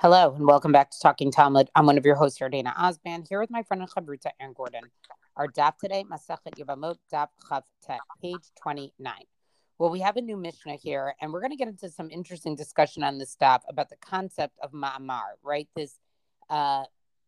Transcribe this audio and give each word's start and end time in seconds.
Hello 0.00 0.34
and 0.34 0.46
welcome 0.46 0.72
back 0.72 0.90
to 0.90 0.98
Talking 0.98 1.30
Talmud. 1.30 1.68
I'm 1.74 1.84
one 1.84 1.98
of 1.98 2.06
your 2.06 2.14
hosts, 2.14 2.38
Yardaena 2.38 2.74
Osband, 2.74 3.28
here 3.28 3.38
with 3.38 3.50
my 3.50 3.62
friend 3.62 3.82
and 3.82 3.90
Chavruta 3.90 4.30
Anne 4.40 4.54
Gordon. 4.54 4.84
Our 5.36 5.46
daf 5.46 5.76
today, 5.76 6.06
Masachet 6.10 6.54
Yevamot, 6.56 6.96
daf 7.12 7.28
Chav 7.44 7.64
Tet, 7.86 8.00
page 8.22 8.50
29. 8.62 9.12
Well, 9.78 9.90
we 9.90 10.00
have 10.00 10.16
a 10.16 10.22
new 10.22 10.38
Mishnah 10.38 10.76
here, 10.76 11.14
and 11.20 11.30
we're 11.30 11.42
going 11.42 11.50
to 11.50 11.56
get 11.58 11.68
into 11.68 11.90
some 11.90 12.10
interesting 12.10 12.56
discussion 12.56 13.02
on 13.02 13.18
this 13.18 13.36
daf 13.38 13.60
about 13.68 13.90
the 13.90 13.96
concept 13.96 14.58
of 14.62 14.72
Ma'amar, 14.72 15.34
right? 15.42 15.68
This 15.76 15.96
uh, 16.48 16.84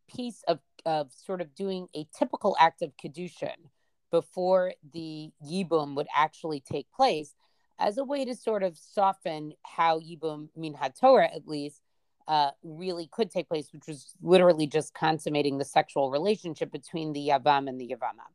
piece 0.08 0.42
of, 0.48 0.58
of 0.86 1.12
sort 1.12 1.42
of 1.42 1.54
doing 1.54 1.88
a 1.94 2.06
typical 2.18 2.56
act 2.58 2.80
of 2.80 2.96
Kedushin 2.96 3.68
before 4.10 4.72
the 4.94 5.30
Yibum 5.46 5.94
would 5.94 6.08
actually 6.16 6.60
take 6.60 6.90
place 6.90 7.34
as 7.78 7.98
a 7.98 8.04
way 8.04 8.24
to 8.24 8.34
sort 8.34 8.62
of 8.62 8.78
soften 8.78 9.52
how 9.60 10.00
Yibum, 10.00 10.48
Min 10.56 10.72
HaTorah 10.72 11.36
at 11.36 11.46
least, 11.46 11.82
uh, 12.28 12.50
really 12.62 13.08
could 13.10 13.30
take 13.30 13.48
place, 13.48 13.68
which 13.72 13.86
was 13.86 14.14
literally 14.22 14.66
just 14.66 14.94
consummating 14.94 15.58
the 15.58 15.64
sexual 15.64 16.10
relationship 16.10 16.70
between 16.70 17.12
the 17.12 17.28
Yavam 17.28 17.68
and 17.68 17.80
the 17.80 17.88
Yavama. 17.88 18.26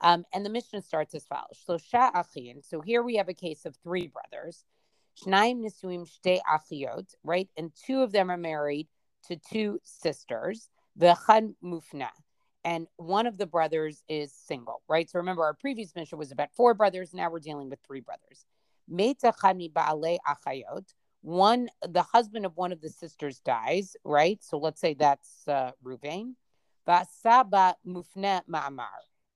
Um, 0.00 0.24
and 0.32 0.44
the 0.44 0.50
Mishnah 0.50 0.82
starts 0.82 1.14
as 1.14 1.26
follows. 1.26 1.58
So 1.64 1.76
Achin. 1.92 2.64
So 2.64 2.80
here 2.80 3.02
we 3.02 3.16
have 3.16 3.28
a 3.28 3.34
case 3.34 3.64
of 3.64 3.76
three 3.82 4.08
brothers. 4.08 4.64
Shnaim 5.24 5.64
Nisuim 5.64 6.08
Shte 6.08 6.38
Achiot, 6.50 7.14
right? 7.24 7.48
And 7.56 7.72
two 7.74 8.02
of 8.02 8.12
them 8.12 8.30
are 8.30 8.36
married 8.36 8.88
to 9.26 9.36
two 9.36 9.80
sisters. 9.82 10.68
the 10.96 11.06
V'chan 11.06 11.54
Mufna. 11.62 12.10
And 12.64 12.86
one 12.96 13.26
of 13.26 13.38
the 13.38 13.46
brothers 13.46 14.02
is 14.08 14.32
single, 14.32 14.82
right? 14.88 15.08
So 15.08 15.18
remember, 15.18 15.44
our 15.44 15.54
previous 15.54 15.94
Mishnah 15.94 16.18
was 16.18 16.32
about 16.32 16.50
four 16.54 16.74
brothers. 16.74 17.14
Now 17.14 17.30
we're 17.30 17.40
dealing 17.40 17.70
with 17.70 17.80
three 17.86 18.00
brothers. 18.00 18.44
Meta 18.88 19.32
Chani 19.42 19.72
Ba'ale 19.72 20.18
Achayot 20.26 20.84
one 21.22 21.68
the 21.82 22.02
husband 22.02 22.46
of 22.46 22.56
one 22.56 22.72
of 22.72 22.80
the 22.80 22.88
sisters 22.88 23.40
dies, 23.40 23.96
right? 24.04 24.42
So 24.42 24.58
let's 24.58 24.80
say 24.80 24.94
that's 24.94 25.46
uh, 25.48 25.72
Ruvain. 25.84 26.34
Saba 27.22 27.76
mufne 27.86 28.40
ma'amar. 28.48 28.86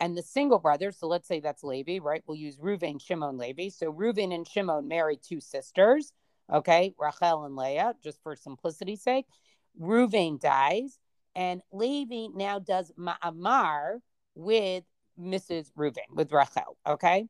And 0.00 0.16
the 0.16 0.22
single 0.22 0.58
brother, 0.58 0.90
so 0.90 1.06
let's 1.06 1.28
say 1.28 1.38
that's 1.38 1.62
Levi, 1.62 1.98
right? 1.98 2.24
We'll 2.26 2.36
use 2.36 2.56
Ruvain, 2.56 3.00
Shimon, 3.00 3.36
Levi. 3.36 3.68
So 3.68 3.92
Ruvain 3.92 4.34
and 4.34 4.48
Shimon 4.48 4.88
marry 4.88 5.16
two 5.16 5.40
sisters, 5.40 6.12
okay? 6.52 6.92
Rachel 6.98 7.44
and 7.44 7.54
Leah, 7.54 7.94
just 8.02 8.20
for 8.22 8.34
simplicity's 8.34 9.02
sake. 9.02 9.26
Ruvain 9.80 10.40
dies, 10.40 10.98
and 11.36 11.62
Levi 11.70 12.28
now 12.34 12.58
does 12.58 12.90
ma'amar 12.98 14.00
with 14.34 14.82
Mrs. 15.20 15.70
Ruvain, 15.78 16.10
with 16.14 16.32
Rachel, 16.32 16.76
okay? 16.84 17.28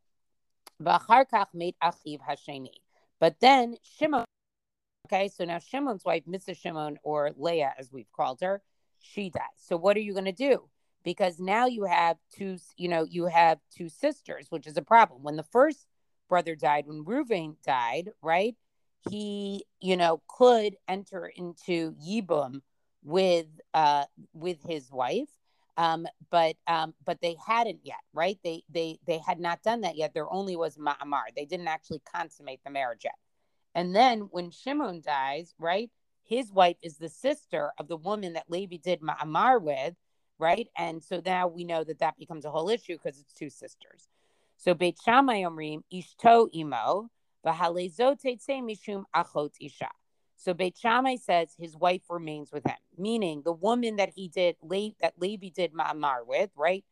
But 3.21 3.35
then 3.41 3.77
Shimon 3.83 4.25
Okay, 5.07 5.29
so 5.29 5.45
now 5.45 5.59
Shimon's 5.59 6.05
wife, 6.05 6.23
Mrs. 6.29 6.57
Shimon, 6.59 6.99
or 7.03 7.33
Leah, 7.37 7.75
as 7.79 7.93
we've 7.93 8.11
called 8.13 8.41
her, 8.41 8.63
she 9.01 9.31
dies. 9.31 9.43
So 9.57 9.77
what 9.77 9.97
are 9.97 10.01
you 10.01 10.13
going 10.13 10.27
to 10.27 10.33
do? 10.33 10.69
Because 11.05 11.41
now 11.41 11.67
you 11.67 11.85
have 11.85 12.17
two, 12.33 12.59
you 12.77 12.89
know, 12.89 13.03
you 13.03 13.27
have 13.27 13.59
two 13.77 13.89
sisters, 13.89 14.47
which 14.51 14.67
is 14.67 14.77
a 14.77 14.83
problem. 14.83 15.23
When 15.23 15.37
the 15.37 15.43
first 15.43 15.87
brother 16.29 16.55
died, 16.55 16.87
when 16.87 17.05
Reuven 17.05 17.57
died, 17.65 18.11
right? 18.23 18.55
He, 19.11 19.65
you 19.81 19.97
know, 19.97 20.23
could 20.29 20.77
enter 20.87 21.27
into 21.27 21.95
Yibum 21.95 22.61
with 23.05 23.47
uh 23.75 24.05
with 24.33 24.63
his 24.63 24.93
wife, 24.93 25.29
um, 25.77 26.07
but 26.31 26.55
um, 26.69 26.95
but 27.05 27.21
they 27.21 27.37
hadn't 27.45 27.81
yet, 27.83 27.97
right? 28.15 28.39
They 28.45 28.63
they 28.71 28.99
they 29.07 29.19
had 29.19 29.41
not 29.41 29.65
done 29.65 29.81
that 29.81 29.97
yet. 29.97 30.15
There 30.15 30.33
only 30.33 30.55
was 30.55 30.77
Ma'amar. 30.77 31.35
They 31.35 31.45
didn't 31.45 31.67
actually 31.67 32.01
consummate 32.15 32.61
the 32.65 32.71
marriage 32.71 33.03
yet. 33.03 33.17
And 33.75 33.95
then 33.95 34.29
when 34.31 34.51
Shimon 34.51 35.01
dies, 35.01 35.55
right, 35.59 35.91
his 36.25 36.53
wife 36.53 36.77
is 36.83 36.99
the 36.99 37.09
sister 37.09 37.73
of 37.79 37.89
the 37.89 37.97
woman 37.97 38.35
that 38.35 38.51
Levi 38.51 38.77
did 38.77 39.01
Ma'amar 39.01 39.61
with, 39.61 39.95
right? 40.39 40.69
And 40.77 41.03
so 41.03 41.23
now 41.25 41.49
we 41.49 41.65
know 41.65 41.85
that 41.85 42.01
that 42.01 42.19
becomes 42.19 42.45
a 42.45 42.51
whole 42.51 42.69
issue 42.69 42.97
because 42.97 43.19
it's 43.19 43.33
two 43.33 43.51
sisters. 43.51 44.09
So 44.57 44.75
Beit 44.75 44.99
Shammai 45.05 45.43
Omrim 45.43 45.81
Ishto 45.93 46.49
Imo 46.55 47.11
mishum 47.45 49.05
achot 49.15 49.51
isha. 49.61 49.89
So 50.37 50.55
Beit 50.55 50.77
Shammai 50.77 51.17
says 51.17 51.55
his 51.59 51.77
wife 51.77 52.03
remains 52.09 52.51
with 52.53 52.65
him, 52.67 52.77
meaning 52.97 53.43
the 53.45 53.53
woman 53.53 53.97
that 53.97 54.11
he 54.15 54.29
did 54.29 54.57
that 55.01 55.15
Levi 55.19 55.49
did 55.49 55.73
Ma'amar 55.73 56.27
with, 56.27 56.51
right? 56.57 56.85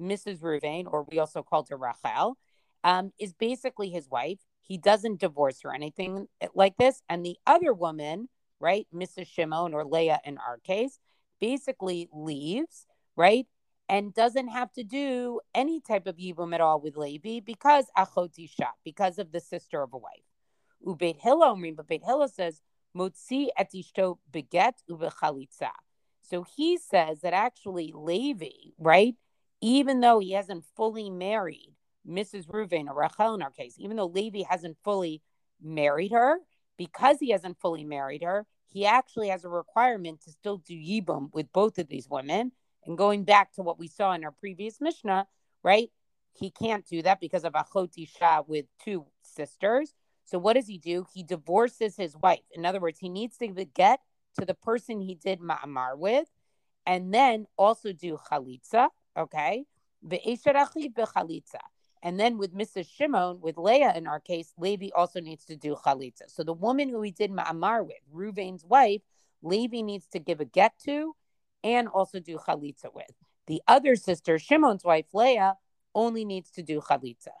Mrs. 0.00 0.40
Ruvain, 0.40 0.86
or 0.90 1.04
we 1.10 1.18
also 1.18 1.42
called 1.42 1.68
her 1.68 1.76
Rachel, 1.76 2.36
um, 2.84 3.12
is 3.18 3.32
basically 3.34 3.90
his 3.90 4.08
wife. 4.08 4.38
He 4.68 4.76
doesn't 4.76 5.20
divorce 5.20 5.62
or 5.64 5.74
anything 5.74 6.28
like 6.54 6.76
this. 6.76 7.02
And 7.08 7.24
the 7.24 7.36
other 7.46 7.72
woman, 7.72 8.28
right, 8.60 8.86
Mrs. 8.94 9.26
Shimon 9.26 9.72
or 9.72 9.84
Leah 9.84 10.20
in 10.24 10.38
our 10.38 10.58
case, 10.58 10.98
basically 11.40 12.08
leaves, 12.12 12.86
right, 13.16 13.46
and 13.88 14.12
doesn't 14.12 14.48
have 14.48 14.70
to 14.74 14.84
do 14.84 15.40
any 15.54 15.80
type 15.80 16.06
of 16.06 16.16
yibum 16.16 16.54
at 16.54 16.60
all 16.60 16.80
with 16.80 16.96
Levi 16.96 17.40
because 17.40 17.86
achot 17.96 18.38
isha, 18.38 18.68
because 18.84 19.18
of 19.18 19.32
the 19.32 19.40
sister 19.40 19.82
of 19.82 19.94
a 19.94 19.96
wife. 19.96 20.28
Ubeit 20.86 21.16
Hillel, 21.18 21.58
but 21.74 21.88
Beit 21.88 22.04
Hillel 22.04 22.28
says, 22.28 22.60
motzi 22.94 23.48
et 23.56 23.70
ishto 23.74 24.18
beget 24.30 24.74
ubechalitza. 24.90 25.70
So 26.20 26.44
he 26.56 26.76
says 26.76 27.22
that 27.22 27.32
actually 27.32 27.92
Levi, 27.94 28.72
right, 28.78 29.14
even 29.62 30.00
though 30.00 30.18
he 30.18 30.32
hasn't 30.32 30.66
fully 30.76 31.08
married, 31.08 31.72
Mrs. 32.08 32.46
Reuven 32.46 32.88
or 32.88 32.94
Rachel 32.94 33.34
in 33.34 33.42
our 33.42 33.50
case, 33.50 33.74
even 33.78 33.96
though 33.96 34.06
Levi 34.06 34.42
hasn't 34.48 34.78
fully 34.82 35.22
married 35.62 36.12
her, 36.12 36.38
because 36.76 37.18
he 37.20 37.30
hasn't 37.30 37.60
fully 37.60 37.84
married 37.84 38.22
her, 38.22 38.46
he 38.66 38.86
actually 38.86 39.28
has 39.28 39.44
a 39.44 39.48
requirement 39.48 40.22
to 40.22 40.30
still 40.30 40.58
do 40.58 40.74
Yibum 40.74 41.32
with 41.32 41.52
both 41.52 41.78
of 41.78 41.88
these 41.88 42.08
women. 42.08 42.52
And 42.86 42.96
going 42.96 43.24
back 43.24 43.52
to 43.54 43.62
what 43.62 43.78
we 43.78 43.88
saw 43.88 44.12
in 44.12 44.24
our 44.24 44.32
previous 44.32 44.80
Mishnah, 44.80 45.26
right? 45.62 45.90
He 46.38 46.50
can't 46.50 46.86
do 46.86 47.02
that 47.02 47.20
because 47.20 47.44
of 47.44 47.54
Achot 47.54 47.90
Isha 47.96 48.44
with 48.46 48.66
two 48.82 49.06
sisters. 49.22 49.94
So 50.24 50.38
what 50.38 50.54
does 50.54 50.66
he 50.66 50.78
do? 50.78 51.06
He 51.12 51.22
divorces 51.22 51.96
his 51.96 52.16
wife. 52.16 52.44
In 52.52 52.64
other 52.64 52.80
words, 52.80 52.98
he 52.98 53.08
needs 53.08 53.36
to 53.38 53.48
get 53.48 54.00
to 54.38 54.44
the 54.44 54.54
person 54.54 55.00
he 55.00 55.14
did 55.14 55.40
Ma'amar 55.40 55.98
with, 55.98 56.28
and 56.86 57.12
then 57.12 57.46
also 57.56 57.92
do 57.92 58.18
Chalitza, 58.30 58.88
okay? 59.16 59.64
And 62.02 62.18
then 62.18 62.38
with 62.38 62.54
Mrs. 62.54 62.88
Shimon, 62.88 63.40
with 63.40 63.58
Leah 63.58 63.92
in 63.96 64.06
our 64.06 64.20
case, 64.20 64.52
Levi 64.56 64.88
also 64.94 65.20
needs 65.20 65.44
to 65.46 65.56
do 65.56 65.76
chalitza. 65.84 66.28
So 66.28 66.42
the 66.42 66.52
woman 66.52 66.88
who 66.88 67.02
he 67.02 67.10
did 67.10 67.30
ma'amar 67.30 67.84
with, 67.84 67.96
Ruvain's 68.14 68.64
wife, 68.64 69.02
Levi 69.42 69.80
needs 69.82 70.06
to 70.12 70.18
give 70.18 70.40
a 70.40 70.44
get 70.44 70.72
to 70.84 71.14
and 71.64 71.88
also 71.88 72.20
do 72.20 72.38
chalitza 72.38 72.94
with. 72.94 73.10
The 73.46 73.62
other 73.66 73.96
sister, 73.96 74.38
Shimon's 74.38 74.84
wife, 74.84 75.06
Leah, 75.12 75.56
only 75.94 76.24
needs 76.24 76.50
to 76.52 76.62
do 76.62 76.80
chalitza. 76.80 77.32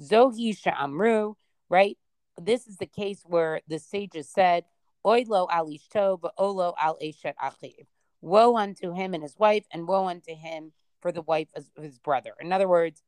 Zohi 0.00 0.56
Amru, 0.66 1.34
right? 1.68 1.98
This 2.40 2.66
is 2.66 2.76
the 2.76 2.86
case 2.86 3.22
where 3.24 3.60
the 3.68 3.78
sages 3.78 4.28
said, 4.30 4.64
Oilo 5.04 5.46
al 5.50 5.68
ishto, 5.68 6.20
olo 6.36 6.74
al 6.78 6.98
eshet 7.02 7.34
achiv. 7.42 7.86
Woe 8.20 8.56
unto 8.56 8.92
him 8.92 9.14
and 9.14 9.22
his 9.22 9.38
wife, 9.38 9.64
and 9.70 9.86
woe 9.86 10.06
unto 10.06 10.34
him 10.34 10.72
for 11.00 11.12
the 11.12 11.22
wife 11.22 11.48
of 11.54 11.64
his 11.80 11.98
brother. 11.98 12.32
In 12.40 12.52
other 12.52 12.68
words, 12.68 13.02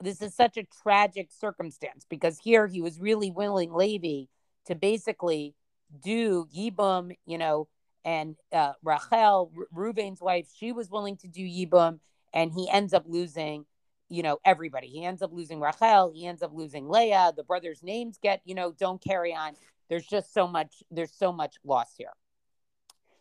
this 0.00 0.22
is 0.22 0.34
such 0.34 0.56
a 0.56 0.66
tragic 0.82 1.30
circumstance 1.30 2.06
because 2.08 2.38
here 2.38 2.66
he 2.66 2.80
was 2.80 2.98
really 2.98 3.30
willing 3.30 3.72
Levi 3.72 4.24
to 4.66 4.74
basically 4.74 5.54
do 6.02 6.46
Yibum, 6.56 7.12
you 7.26 7.38
know, 7.38 7.68
and 8.04 8.36
uh, 8.52 8.72
Rachel, 8.82 9.52
R- 9.56 9.66
Reuven's 9.74 10.20
wife, 10.20 10.46
she 10.56 10.72
was 10.72 10.90
willing 10.90 11.16
to 11.18 11.28
do 11.28 11.42
Yibum, 11.42 12.00
and 12.32 12.52
he 12.52 12.68
ends 12.70 12.94
up 12.94 13.04
losing, 13.06 13.66
you 14.08 14.22
know, 14.22 14.38
everybody. 14.44 14.86
He 14.86 15.04
ends 15.04 15.22
up 15.22 15.32
losing 15.32 15.60
Rachel, 15.60 16.12
he 16.14 16.26
ends 16.26 16.42
up 16.42 16.52
losing 16.54 16.88
Leah. 16.88 17.32
The 17.36 17.44
brothers' 17.44 17.82
names 17.82 18.18
get, 18.22 18.40
you 18.44 18.54
know, 18.54 18.72
don't 18.72 19.02
carry 19.02 19.34
on. 19.34 19.52
There's 19.88 20.06
just 20.06 20.32
so 20.32 20.46
much. 20.46 20.82
There's 20.90 21.12
so 21.12 21.32
much 21.32 21.56
loss 21.64 21.94
here. 21.98 22.12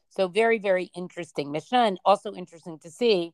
So 0.09 0.27
very, 0.27 0.59
very 0.59 0.91
interesting 0.95 1.51
Mishnah, 1.51 1.79
and 1.79 1.99
also 2.05 2.33
interesting 2.33 2.79
to 2.79 2.89
see 2.89 3.33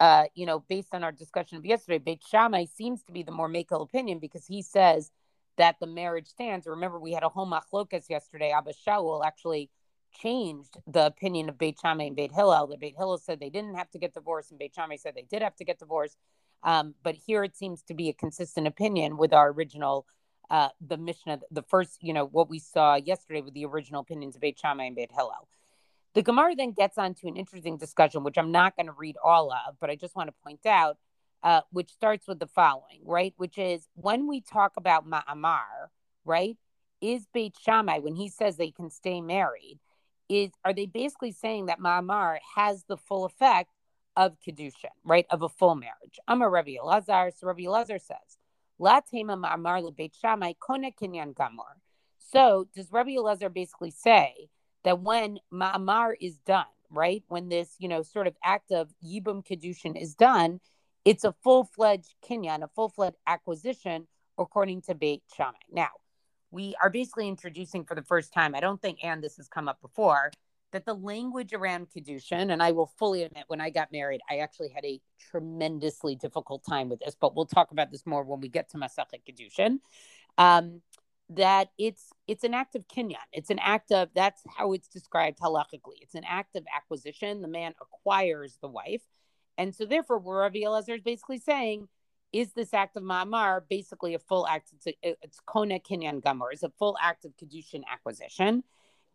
uh, 0.00 0.24
you 0.34 0.46
know, 0.46 0.60
based 0.68 0.94
on 0.94 1.04
our 1.04 1.12
discussion 1.12 1.58
of 1.58 1.64
yesterday, 1.64 1.98
Beit 1.98 2.22
Shammai 2.28 2.66
seems 2.66 3.02
to 3.04 3.12
be 3.12 3.22
the 3.22 3.32
more 3.32 3.48
makel 3.48 3.82
opinion 3.82 4.18
because 4.18 4.46
he 4.46 4.62
says 4.62 5.10
that 5.56 5.76
the 5.80 5.86
marriage 5.86 6.26
stands. 6.26 6.66
Remember, 6.66 6.98
we 6.98 7.12
had 7.12 7.22
a 7.22 7.28
whole 7.28 7.46
machlokas 7.46 8.10
yesterday. 8.10 8.50
Abba 8.50 8.72
Shaul 8.72 9.24
actually 9.24 9.70
changed 10.12 10.78
the 10.86 11.06
opinion 11.06 11.48
of 11.48 11.58
Beit 11.58 11.78
Shammai 11.80 12.04
and 12.04 12.16
Beit 12.16 12.32
Hillel. 12.32 12.66
The 12.66 12.76
Beit 12.76 12.96
Hillel 12.96 13.18
said 13.18 13.40
they 13.40 13.50
didn't 13.50 13.74
have 13.74 13.90
to 13.90 13.98
get 13.98 14.14
divorced, 14.14 14.50
and 14.50 14.58
Beit 14.58 14.74
Shammai 14.74 14.96
said 14.96 15.14
they 15.14 15.22
did 15.22 15.42
have 15.42 15.56
to 15.56 15.64
get 15.64 15.78
divorced. 15.78 16.16
Um, 16.62 16.94
but 17.02 17.14
here 17.14 17.44
it 17.44 17.56
seems 17.56 17.82
to 17.84 17.94
be 17.94 18.08
a 18.08 18.14
consistent 18.14 18.66
opinion 18.66 19.16
with 19.16 19.32
our 19.32 19.50
original, 19.50 20.06
uh, 20.50 20.70
the 20.80 20.96
Mishnah, 20.96 21.40
the 21.50 21.62
first, 21.62 22.02
you 22.02 22.12
know, 22.12 22.24
what 22.26 22.48
we 22.48 22.58
saw 22.58 22.96
yesterday 22.96 23.42
with 23.42 23.54
the 23.54 23.66
original 23.66 24.00
opinions 24.00 24.34
of 24.34 24.40
Beit 24.40 24.58
Shammai 24.58 24.84
and 24.84 24.96
Beit 24.96 25.12
Hillel. 25.12 25.48
The 26.14 26.22
Gemara 26.22 26.54
then 26.54 26.72
gets 26.72 26.96
onto 26.96 27.26
an 27.26 27.36
interesting 27.36 27.76
discussion, 27.76 28.22
which 28.22 28.38
I'm 28.38 28.52
not 28.52 28.76
going 28.76 28.86
to 28.86 28.92
read 28.92 29.16
all 29.22 29.52
of, 29.52 29.76
but 29.80 29.90
I 29.90 29.96
just 29.96 30.14
want 30.14 30.28
to 30.28 30.34
point 30.44 30.64
out, 30.64 30.96
uh, 31.42 31.62
which 31.70 31.90
starts 31.90 32.28
with 32.28 32.38
the 32.38 32.46
following, 32.46 33.00
right? 33.04 33.34
Which 33.36 33.58
is 33.58 33.88
when 33.94 34.28
we 34.28 34.40
talk 34.40 34.72
about 34.76 35.08
Ma'amar, 35.08 35.88
right? 36.24 36.56
Is 37.00 37.26
Beit 37.34 37.56
Shammai, 37.60 37.98
when 37.98 38.14
he 38.14 38.28
says 38.28 38.56
they 38.56 38.70
can 38.70 38.90
stay 38.90 39.20
married, 39.20 39.80
is 40.28 40.50
are 40.64 40.72
they 40.72 40.86
basically 40.86 41.32
saying 41.32 41.66
that 41.66 41.80
Ma'amar 41.80 42.38
has 42.54 42.84
the 42.84 42.96
full 42.96 43.24
effect 43.24 43.70
of 44.16 44.36
Kedushin, 44.40 44.94
right? 45.04 45.26
Of 45.30 45.42
a 45.42 45.48
full 45.48 45.74
marriage. 45.74 46.20
I'm 46.28 46.42
a 46.42 46.48
Rabbi 46.48 46.76
Elazar. 46.82 47.36
So 47.36 47.48
Rabbi 47.48 47.62
Elazar 47.62 48.00
says, 48.00 48.38
La 48.78 49.00
Ma'amar 49.12 49.82
lebeit 49.82 50.12
Shammai 50.20 50.52
kone 50.60 50.94
kinyan 50.96 51.34
gamor. 51.34 51.80
So 52.18 52.68
does 52.74 52.92
Rabbi 52.92 53.16
Elazar 53.16 53.52
basically 53.52 53.90
say 53.90 54.48
that 54.84 55.00
when 55.00 55.38
Ma'amar 55.52 56.14
is 56.20 56.38
done, 56.38 56.66
right? 56.90 57.22
When 57.28 57.48
this, 57.48 57.74
you 57.78 57.88
know, 57.88 58.02
sort 58.02 58.26
of 58.26 58.36
act 58.44 58.70
of 58.70 58.90
Yibum 59.04 59.44
Kedushin 59.44 60.00
is 60.00 60.14
done, 60.14 60.60
it's 61.04 61.24
a 61.24 61.34
full-fledged 61.42 62.14
kinyan, 62.26 62.62
a 62.62 62.68
full-fledged 62.68 63.16
acquisition 63.26 64.06
according 64.38 64.82
to 64.82 64.94
Beit 64.94 65.22
Shammai. 65.36 65.58
Now, 65.70 65.90
we 66.50 66.74
are 66.82 66.90
basically 66.90 67.28
introducing 67.28 67.84
for 67.84 67.94
the 67.94 68.02
first 68.02 68.32
time, 68.32 68.54
I 68.54 68.60
don't 68.60 68.80
think, 68.80 69.02
and 69.02 69.22
this 69.22 69.36
has 69.36 69.48
come 69.48 69.68
up 69.68 69.80
before, 69.80 70.30
that 70.72 70.84
the 70.84 70.94
language 70.94 71.52
around 71.52 71.88
Kedushin, 71.90 72.52
and 72.52 72.62
I 72.62 72.72
will 72.72 72.90
fully 72.98 73.22
admit, 73.22 73.44
when 73.48 73.60
I 73.60 73.70
got 73.70 73.92
married, 73.92 74.20
I 74.30 74.38
actually 74.38 74.70
had 74.70 74.84
a 74.84 75.00
tremendously 75.30 76.16
difficult 76.16 76.64
time 76.68 76.88
with 76.88 77.00
this, 77.00 77.16
but 77.20 77.36
we'll 77.36 77.46
talk 77.46 77.70
about 77.70 77.90
this 77.90 78.06
more 78.06 78.24
when 78.24 78.40
we 78.40 78.48
get 78.48 78.70
to 78.70 78.78
Masachet 78.78 79.22
Kedushin. 79.28 79.78
Um, 80.36 80.82
that 81.30 81.68
it's 81.78 82.12
it's 82.28 82.44
an 82.44 82.54
act 82.54 82.74
of 82.74 82.86
kinyan. 82.88 83.16
It's 83.32 83.50
an 83.50 83.58
act 83.58 83.92
of 83.92 84.10
that's 84.14 84.42
how 84.56 84.72
it's 84.72 84.88
described 84.88 85.38
halachically. 85.38 86.00
It's 86.00 86.14
an 86.14 86.24
act 86.28 86.56
of 86.56 86.64
acquisition. 86.74 87.42
The 87.42 87.48
man 87.48 87.74
acquires 87.80 88.58
the 88.60 88.68
wife, 88.68 89.02
and 89.56 89.74
so 89.74 89.86
therefore, 89.86 90.18
Rabbi 90.18 90.60
Elazar 90.60 90.96
is 90.96 91.02
basically 91.02 91.38
saying 91.38 91.88
is 92.34 92.52
this 92.52 92.74
act 92.74 92.96
of 92.96 93.04
ma'amar 93.04 93.62
basically 93.70 94.14
a 94.14 94.18
full 94.18 94.44
act? 94.48 94.72
It's, 94.74 94.88
a, 94.88 95.16
it's 95.22 95.38
kona 95.46 95.78
kinyan 95.78 96.20
gamor. 96.20 96.48
It's 96.50 96.64
a 96.64 96.72
full 96.80 96.96
act 97.00 97.24
of 97.24 97.32
kedushin 97.36 97.82
acquisition. 97.90 98.64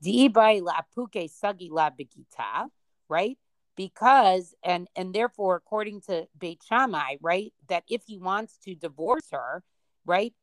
Di'ibai 0.03 0.61
la'puke 0.61 1.29
sagi 1.29 1.69
la 1.69 1.89
begita, 1.89 2.69
right? 3.09 3.37
Because 3.75 4.55
and 4.63 4.87
and 4.95 5.13
therefore, 5.13 5.57
according 5.57 6.01
to 6.01 6.27
Beit 6.37 6.61
Shammai, 6.65 7.15
right, 7.21 7.53
that 7.67 7.83
if 7.89 8.03
he 8.07 8.17
wants 8.17 8.57
to 8.63 8.73
divorce 8.73 9.27
her, 9.33 9.63
right, 10.05 10.33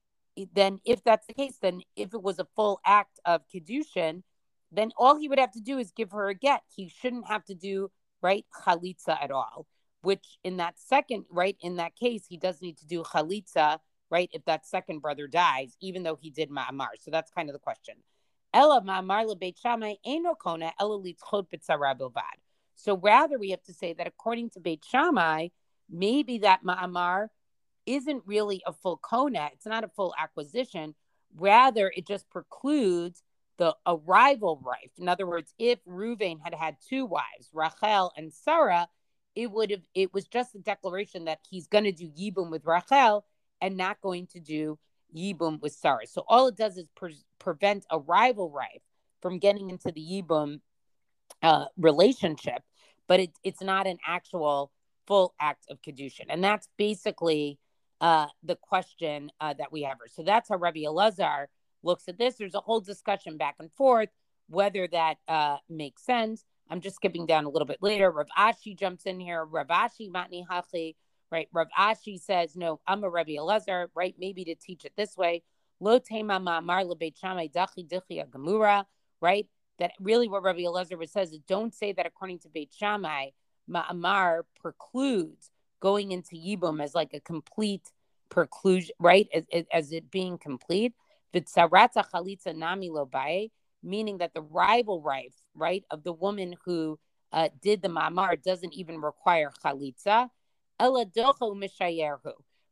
then 0.54 0.80
if 0.84 1.02
that's 1.04 1.26
the 1.26 1.34
case, 1.34 1.58
then 1.60 1.80
if 1.96 2.14
it 2.14 2.22
was 2.22 2.38
a 2.38 2.46
full 2.56 2.80
act 2.84 3.18
of 3.24 3.42
kedushin, 3.48 4.22
then 4.72 4.92
all 4.96 5.16
he 5.16 5.28
would 5.28 5.38
have 5.38 5.52
to 5.52 5.60
do 5.60 5.78
is 5.78 5.92
give 5.92 6.12
her 6.12 6.28
a 6.28 6.34
get. 6.34 6.62
He 6.74 6.88
shouldn't 6.88 7.26
have 7.26 7.44
to 7.46 7.54
do 7.54 7.90
right 8.22 8.44
chalitza 8.64 9.22
at 9.22 9.30
all 9.30 9.66
which 10.06 10.38
in 10.44 10.58
that 10.58 10.78
second, 10.78 11.24
right, 11.30 11.56
in 11.60 11.76
that 11.76 11.96
case, 11.96 12.24
he 12.28 12.36
does 12.36 12.62
need 12.62 12.78
to 12.78 12.86
do 12.86 13.02
chalitza, 13.02 13.80
right, 14.08 14.30
if 14.32 14.44
that 14.44 14.64
second 14.64 15.00
brother 15.00 15.26
dies, 15.26 15.76
even 15.80 16.04
though 16.04 16.14
he 16.14 16.30
did 16.30 16.48
ma'amar. 16.48 16.90
So 17.00 17.10
that's 17.10 17.32
kind 17.32 17.48
of 17.48 17.54
the 17.54 17.58
question. 17.58 17.96
Ella 18.54 18.80
ma'amar 18.82 19.26
lebeit 19.26 19.56
shamai 19.60 19.96
eno 20.06 20.36
kona 20.36 20.70
ella 20.78 21.00
litzchot 21.00 21.48
bilvad. 21.50 22.36
So 22.76 22.96
rather, 22.96 23.36
we 23.36 23.50
have 23.50 23.64
to 23.64 23.74
say 23.74 23.94
that 23.94 24.06
according 24.06 24.50
to 24.50 24.60
Beit 24.60 24.84
Shammai, 24.84 25.48
maybe 25.90 26.38
that 26.38 26.62
ma'amar 26.62 27.26
isn't 27.86 28.22
really 28.26 28.62
a 28.66 28.72
full 28.72 28.98
kona. 28.98 29.50
It's 29.52 29.66
not 29.66 29.84
a 29.84 29.88
full 29.88 30.14
acquisition. 30.18 30.94
Rather, 31.36 31.92
it 31.96 32.06
just 32.06 32.28
precludes 32.30 33.22
the 33.58 33.74
arrival 33.86 34.60
wife. 34.64 34.90
In 34.98 35.08
other 35.08 35.26
words, 35.26 35.54
if 35.58 35.78
Ruvain 35.84 36.38
had 36.42 36.54
had 36.54 36.76
two 36.86 37.06
wives, 37.06 37.50
Rachel 37.52 38.12
and 38.16 38.32
Sarah, 38.32 38.88
it 39.34 39.50
would 39.50 39.70
have 39.70 39.82
it 39.94 40.12
was 40.12 40.26
just 40.26 40.54
a 40.54 40.58
declaration 40.58 41.26
that 41.26 41.40
he's 41.48 41.66
going 41.66 41.84
to 41.84 41.92
do 41.92 42.08
yibum 42.08 42.50
with 42.50 42.64
Rachel 42.64 43.24
and 43.60 43.76
not 43.76 44.00
going 44.00 44.26
to 44.28 44.40
do 44.40 44.78
yibum 45.14 45.60
with 45.60 45.72
Sarah. 45.72 46.06
So 46.06 46.24
all 46.28 46.48
it 46.48 46.56
does 46.56 46.76
is 46.76 46.88
pre- 46.94 47.24
prevent 47.38 47.86
a 47.90 47.98
rival 47.98 48.50
wife 48.50 48.82
from 49.20 49.38
getting 49.38 49.70
into 49.70 49.92
the 49.92 50.00
yibum 50.00 50.60
uh, 51.42 51.66
relationship, 51.76 52.62
but 53.06 53.20
it, 53.20 53.30
it's 53.42 53.62
not 53.62 53.86
an 53.86 53.98
actual 54.06 54.72
full 55.06 55.34
act 55.40 55.66
of 55.70 55.80
kedushin, 55.82 56.26
and 56.28 56.42
that's 56.42 56.68
basically 56.76 57.58
uh, 58.00 58.26
the 58.42 58.56
question 58.56 59.30
uh, 59.40 59.54
that 59.54 59.72
we 59.72 59.82
have. 59.82 59.98
Her, 59.98 60.08
so 60.08 60.22
that's 60.22 60.48
how 60.48 60.56
Rabbi 60.56 60.80
Elazar 60.80 61.46
looks 61.82 62.08
at 62.08 62.18
this. 62.18 62.36
There's 62.36 62.54
a 62.54 62.60
whole 62.60 62.80
discussion 62.80 63.36
back 63.36 63.56
and 63.58 63.72
forth 63.72 64.10
whether 64.48 64.86
that 64.88 65.16
uh, 65.28 65.56
makes 65.68 66.04
sense. 66.04 66.44
I'm 66.70 66.80
just 66.80 66.96
skipping 66.96 67.26
down 67.26 67.44
a 67.44 67.48
little 67.48 67.66
bit 67.66 67.78
later. 67.80 68.10
Rav 68.10 68.26
Ashi 68.36 68.76
jumps 68.76 69.04
in 69.04 69.20
here. 69.20 69.44
Rav 69.44 69.68
Ashi 69.68 70.10
Matni 70.10 70.46
Hachi, 70.46 70.96
right? 71.30 71.48
Rav 71.52 71.68
Ashi 71.78 72.20
says, 72.20 72.56
no, 72.56 72.80
I'm 72.86 73.04
a 73.04 73.10
Rabbi 73.10 73.32
Elazar, 73.32 73.88
right? 73.94 74.14
Maybe 74.18 74.44
to 74.44 74.54
teach 74.54 74.84
it 74.84 74.92
this 74.96 75.16
way. 75.16 75.42
Lo 75.78 75.98
tema 75.98 76.40
ma'amar 76.40 76.84
right? 79.20 79.46
That 79.78 79.92
really 80.00 80.28
what 80.28 80.42
Rabbi 80.42 80.60
Elazar 80.60 81.08
says 81.08 81.32
is 81.32 81.40
don't 81.46 81.74
say 81.74 81.92
that 81.92 82.06
according 82.06 82.38
to 82.40 82.48
Beit 82.48 82.72
Shammai, 82.72 83.28
ma'amar 83.70 84.42
precludes 84.60 85.50
going 85.80 86.12
into 86.12 86.36
Yibum 86.36 86.82
as 86.82 86.94
like 86.94 87.14
a 87.14 87.20
complete 87.20 87.92
preclusion, 88.30 88.90
right? 88.98 89.28
As, 89.34 89.64
as 89.72 89.92
it 89.92 90.10
being 90.10 90.38
complete. 90.38 90.94
V'tzarata 91.34 92.04
chalitza 92.10 92.54
nami 92.54 92.90
lo 92.90 93.08
meaning 93.82 94.18
that 94.18 94.34
the 94.34 94.42
rival 94.42 95.00
wife, 95.02 95.34
right, 95.54 95.84
of 95.90 96.02
the 96.02 96.12
woman 96.12 96.54
who 96.64 96.98
uh, 97.32 97.48
did 97.62 97.82
the 97.82 97.88
mamar 97.88 98.42
doesn't 98.42 98.72
even 98.72 99.00
require 99.00 99.50
chalitza. 99.64 100.28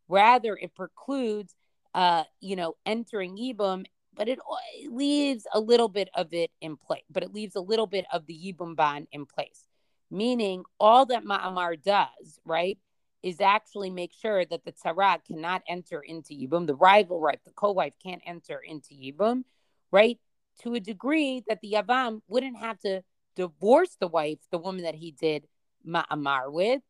Rather, 0.08 0.56
it 0.56 0.74
precludes, 0.74 1.54
uh, 1.94 2.24
you 2.40 2.56
know, 2.56 2.74
entering 2.84 3.36
yibum, 3.36 3.84
but 4.14 4.28
it, 4.28 4.38
it, 4.78 4.92
leaves 4.92 5.46
a 5.52 5.60
little 5.60 5.88
bit 5.88 6.08
of 6.14 6.32
it 6.32 6.50
in 6.60 6.76
place. 6.76 7.02
But 7.10 7.22
it 7.22 7.32
leaves 7.32 7.56
a 7.56 7.60
little 7.60 7.86
bit 7.86 8.04
of 8.12 8.26
the 8.26 8.34
yibum 8.34 8.76
ban 8.76 9.06
in 9.12 9.26
place, 9.26 9.64
meaning 10.10 10.64
all 10.78 11.06
that 11.06 11.24
ma'amar 11.24 11.82
does, 11.82 12.38
right, 12.44 12.78
is 13.24 13.40
actually 13.40 13.90
make 13.90 14.12
sure 14.12 14.44
that 14.44 14.64
the 14.64 14.72
tzara 14.72 15.18
cannot 15.24 15.62
enter 15.68 16.00
into 16.00 16.34
yibum. 16.34 16.66
The 16.66 16.76
rival 16.76 17.20
wife, 17.20 17.40
the 17.44 17.50
co-wife, 17.52 17.94
can't 18.00 18.22
enter 18.24 18.60
into 18.64 18.94
yibum, 18.94 19.42
right? 19.90 20.18
to 20.62 20.74
a 20.74 20.80
degree 20.80 21.42
that 21.48 21.60
the 21.60 21.72
Yavam 21.72 22.20
wouldn't 22.28 22.56
have 22.56 22.78
to 22.80 23.02
divorce 23.36 23.96
the 23.98 24.08
wife, 24.08 24.38
the 24.50 24.58
woman 24.58 24.84
that 24.84 24.94
he 24.94 25.10
did 25.10 25.46
Ma'amar 25.86 26.52
with, 26.52 26.82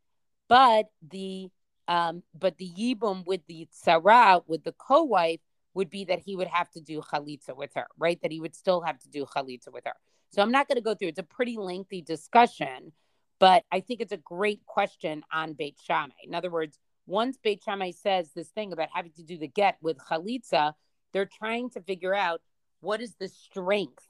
but 0.49 0.87
the 1.09 1.49
um, 1.87 2.23
but 2.35 2.57
the 2.57 2.71
Yibum 2.71 3.27
with 3.27 3.43
the 3.47 3.69
Tzara, 3.71 4.43
with 4.47 4.65
the 4.65 4.73
co-wife, 4.73 5.41
would 5.75 5.91
be 5.91 6.07
that 6.07 6.19
he 6.19 6.35
would 6.35 6.47
have 6.47 6.71
to 6.71 6.81
do 6.81 7.03
Chalitza 7.03 7.55
with 7.55 7.73
her, 7.75 7.87
right? 7.99 8.19
That 8.23 8.33
he 8.33 8.41
would 8.41 8.55
still 8.55 8.81
have 8.81 8.99
to 9.01 9.11
do 9.11 9.27
Chalitza 9.27 9.71
with 9.71 9.85
her. 9.85 9.93
So 10.31 10.41
I'm 10.41 10.51
not 10.51 10.67
going 10.67 10.77
to 10.77 10.83
go 10.83 10.95
through. 10.95 11.09
It's 11.09 11.19
a 11.19 11.25
pretty 11.25 11.59
lengthy 11.59 12.01
discussion, 12.01 12.93
but 13.39 13.65
I 13.73 13.81
think 13.81 14.01
it's 14.01 14.13
a 14.13 14.19
great 14.19 14.65
question 14.67 15.23
on 15.33 15.55
Beit 15.55 15.77
Shammai. 15.83 16.15
In 16.25 16.35
other 16.35 16.51
words, 16.51 16.79
once 17.07 17.37
Beit 17.43 17.63
Shammai 17.63 17.91
says 17.91 18.31
this 18.35 18.49
thing 18.49 18.73
about 18.73 18.89
having 18.93 19.13
to 19.13 19.23
do 19.23 19.37
the 19.37 19.49
get 19.49 19.77
with 19.83 19.99
Chalitza, 19.99 20.73
they're 21.13 21.27
trying 21.27 21.71
to 21.71 21.81
figure 21.81 22.15
out 22.15 22.41
what 22.81 23.01
is 23.01 23.15
the 23.19 23.29
strength 23.29 24.09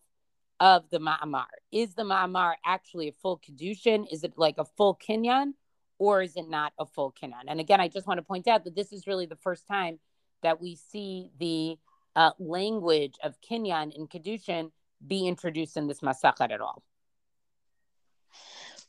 of 0.60 0.88
the 0.90 0.98
ma'amar? 0.98 1.46
Is 1.72 1.94
the 1.94 2.04
ma'amar 2.04 2.54
actually 2.64 3.08
a 3.08 3.12
full 3.12 3.38
kedushin? 3.38 4.06
Is 4.12 4.24
it 4.24 4.34
like 4.36 4.58
a 4.58 4.64
full 4.64 4.96
kinyan, 4.96 5.52
or 5.98 6.22
is 6.22 6.36
it 6.36 6.48
not 6.48 6.72
a 6.78 6.86
full 6.86 7.12
kinyan? 7.12 7.44
And 7.48 7.60
again, 7.60 7.80
I 7.80 7.88
just 7.88 8.06
want 8.06 8.18
to 8.18 8.22
point 8.22 8.48
out 8.48 8.64
that 8.64 8.76
this 8.76 8.92
is 8.92 9.06
really 9.06 9.26
the 9.26 9.36
first 9.36 9.66
time 9.66 9.98
that 10.42 10.60
we 10.60 10.76
see 10.76 11.30
the 11.38 11.76
uh, 12.16 12.30
language 12.38 13.14
of 13.22 13.34
kinyan 13.40 13.94
and 13.96 14.08
kedushin 14.08 14.70
be 15.06 15.26
introduced 15.26 15.76
in 15.76 15.86
this 15.86 16.00
masachet 16.00 16.52
at 16.52 16.60
all. 16.60 16.82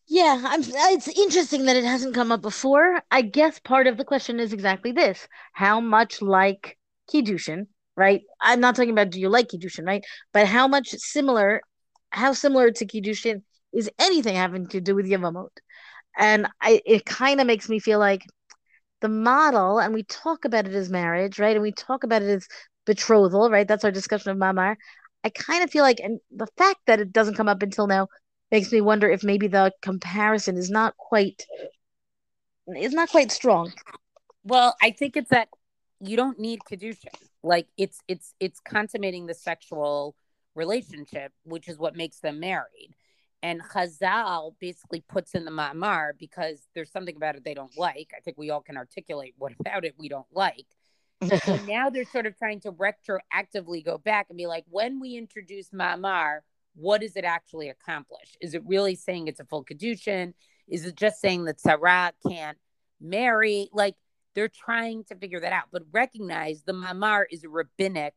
Yeah, 0.08 0.42
I'm, 0.46 0.62
it's 0.64 1.08
interesting 1.08 1.66
that 1.66 1.76
it 1.76 1.84
hasn't 1.84 2.14
come 2.14 2.32
up 2.32 2.42
before. 2.42 3.02
I 3.10 3.22
guess 3.24 3.60
part 3.60 3.88
of 3.88 3.98
the 3.98 4.06
question 4.06 4.40
is 4.40 4.54
exactly 4.54 4.92
this: 4.92 5.28
how 5.54 5.80
much 5.80 6.22
like 6.22 6.78
kiddushin 7.12 7.68
right? 7.98 8.24
I'm 8.42 8.60
not 8.60 8.76
talking 8.76 8.92
about 8.92 9.12
do 9.12 9.22
you 9.22 9.30
like 9.30 9.48
Kiddushin, 9.48 9.88
right? 9.88 10.04
But 10.34 10.48
how 10.48 10.68
much 10.68 10.90
similar, 10.90 11.62
how 12.10 12.34
similar 12.34 12.70
to 12.72 12.86
Kiddushin 12.86 13.42
is 13.74 13.90
anything 13.98 14.36
having 14.36 14.68
to 14.70 14.82
do 14.82 14.96
with 14.96 15.06
Yavamot? 15.06 15.48
And 16.18 16.48
I, 16.62 16.82
it 16.86 17.06
kind 17.06 17.42
of 17.42 17.48
makes 17.48 17.70
me 17.70 17.80
feel 17.80 18.00
like 18.00 18.24
the 19.02 19.10
model, 19.10 19.80
and 19.80 19.94
we 19.94 20.04
talk 20.04 20.46
about 20.46 20.68
it 20.68 20.74
as 20.74 20.90
marriage, 20.90 21.40
right? 21.40 21.56
And 21.56 21.62
we 21.64 21.72
talk 21.72 22.04
about 22.04 22.22
it 22.22 22.30
as 22.30 22.48
betrothal, 22.86 23.50
right? 23.50 23.68
That's 23.68 23.84
our 23.84 23.92
discussion 23.92 24.32
of 24.32 24.38
Mamar. 24.38 24.76
I 25.24 25.30
kind 25.30 25.64
of 25.64 25.72
feel 25.72 25.84
like, 25.84 26.00
and 26.00 26.20
the 26.32 26.48
fact 26.58 26.80
that 26.88 27.00
it 27.00 27.12
doesn't 27.12 27.36
come 27.36 27.48
up 27.48 27.62
until 27.62 27.88
now 27.88 28.08
makes 28.52 28.72
me 28.72 28.82
wonder 28.82 29.10
if 29.10 29.24
maybe 29.24 29.48
the 29.48 29.72
comparison 29.82 30.58
is 30.58 30.70
not 30.70 30.96
quite 30.98 31.46
is 32.68 32.94
not 32.94 33.10
quite 33.10 33.32
strong. 33.32 33.72
Well, 34.44 34.76
I 34.82 34.92
think 34.92 35.18
it's 35.18 35.30
that 35.30 35.50
you 36.00 36.18
don't 36.18 36.40
need 36.40 36.60
kedushin. 36.70 37.14
Like 37.44 37.68
it's 37.78 38.00
it's 38.08 38.34
it's 38.40 38.60
consummating 38.60 39.26
the 39.28 39.34
sexual 39.34 40.16
relationship, 40.56 41.32
which 41.44 41.68
is 41.68 41.78
what 41.78 41.96
makes 41.96 42.20
them 42.20 42.40
married. 42.40 42.96
And 43.44 43.62
Chazal 43.62 44.56
basically 44.60 45.04
puts 45.08 45.36
in 45.36 45.46
the 45.46 45.52
ma'amar 45.52 46.14
because 46.18 46.68
there's 46.74 46.92
something 46.92 47.16
about 47.16 47.36
it 47.36 47.44
they 47.44 47.54
don't 47.54 47.78
like. 47.78 48.12
I 48.18 48.22
think 48.22 48.38
we 48.38 48.50
all 48.50 48.62
can 48.62 48.78
articulate 48.78 49.36
what 49.38 49.54
about 49.60 49.86
it 49.86 49.96
we 50.00 50.10
don't 50.10 50.26
like. 50.32 50.66
so 51.44 51.56
now 51.68 51.90
they're 51.90 52.06
sort 52.06 52.26
of 52.26 52.38
trying 52.38 52.60
to 52.62 52.72
retroactively 52.72 53.86
go 53.86 53.98
back 53.98 54.28
and 54.30 54.38
be 54.38 54.48
like, 54.48 54.66
when 54.70 55.00
we 55.00 55.16
introduce 55.16 55.70
ma'amar, 55.70 56.40
what 56.76 57.02
does 57.02 57.16
it 57.16 57.26
actually 57.26 57.70
accomplish? 57.70 58.38
Is 58.42 58.54
it 58.54 58.64
really 58.66 58.96
saying 58.96 59.28
it's 59.28 59.40
a 59.40 59.46
full 59.46 59.66
kedushin? 59.66 60.34
Is 60.68 60.86
it 60.86 60.96
just 60.96 61.20
saying 61.20 61.46
that 61.46 61.60
Sarah 61.60 62.14
can't 62.28 62.58
marry? 63.00 63.70
Like 63.74 63.96
they're 64.34 64.50
trying 64.50 65.04
to 65.06 65.16
figure 65.16 65.40
that 65.40 65.54
out, 65.54 65.66
but 65.72 65.84
recognize 65.92 66.64
the 66.64 66.74
mamar 66.74 67.26
is 67.32 67.44
a 67.44 67.50
rabbinic 67.50 68.14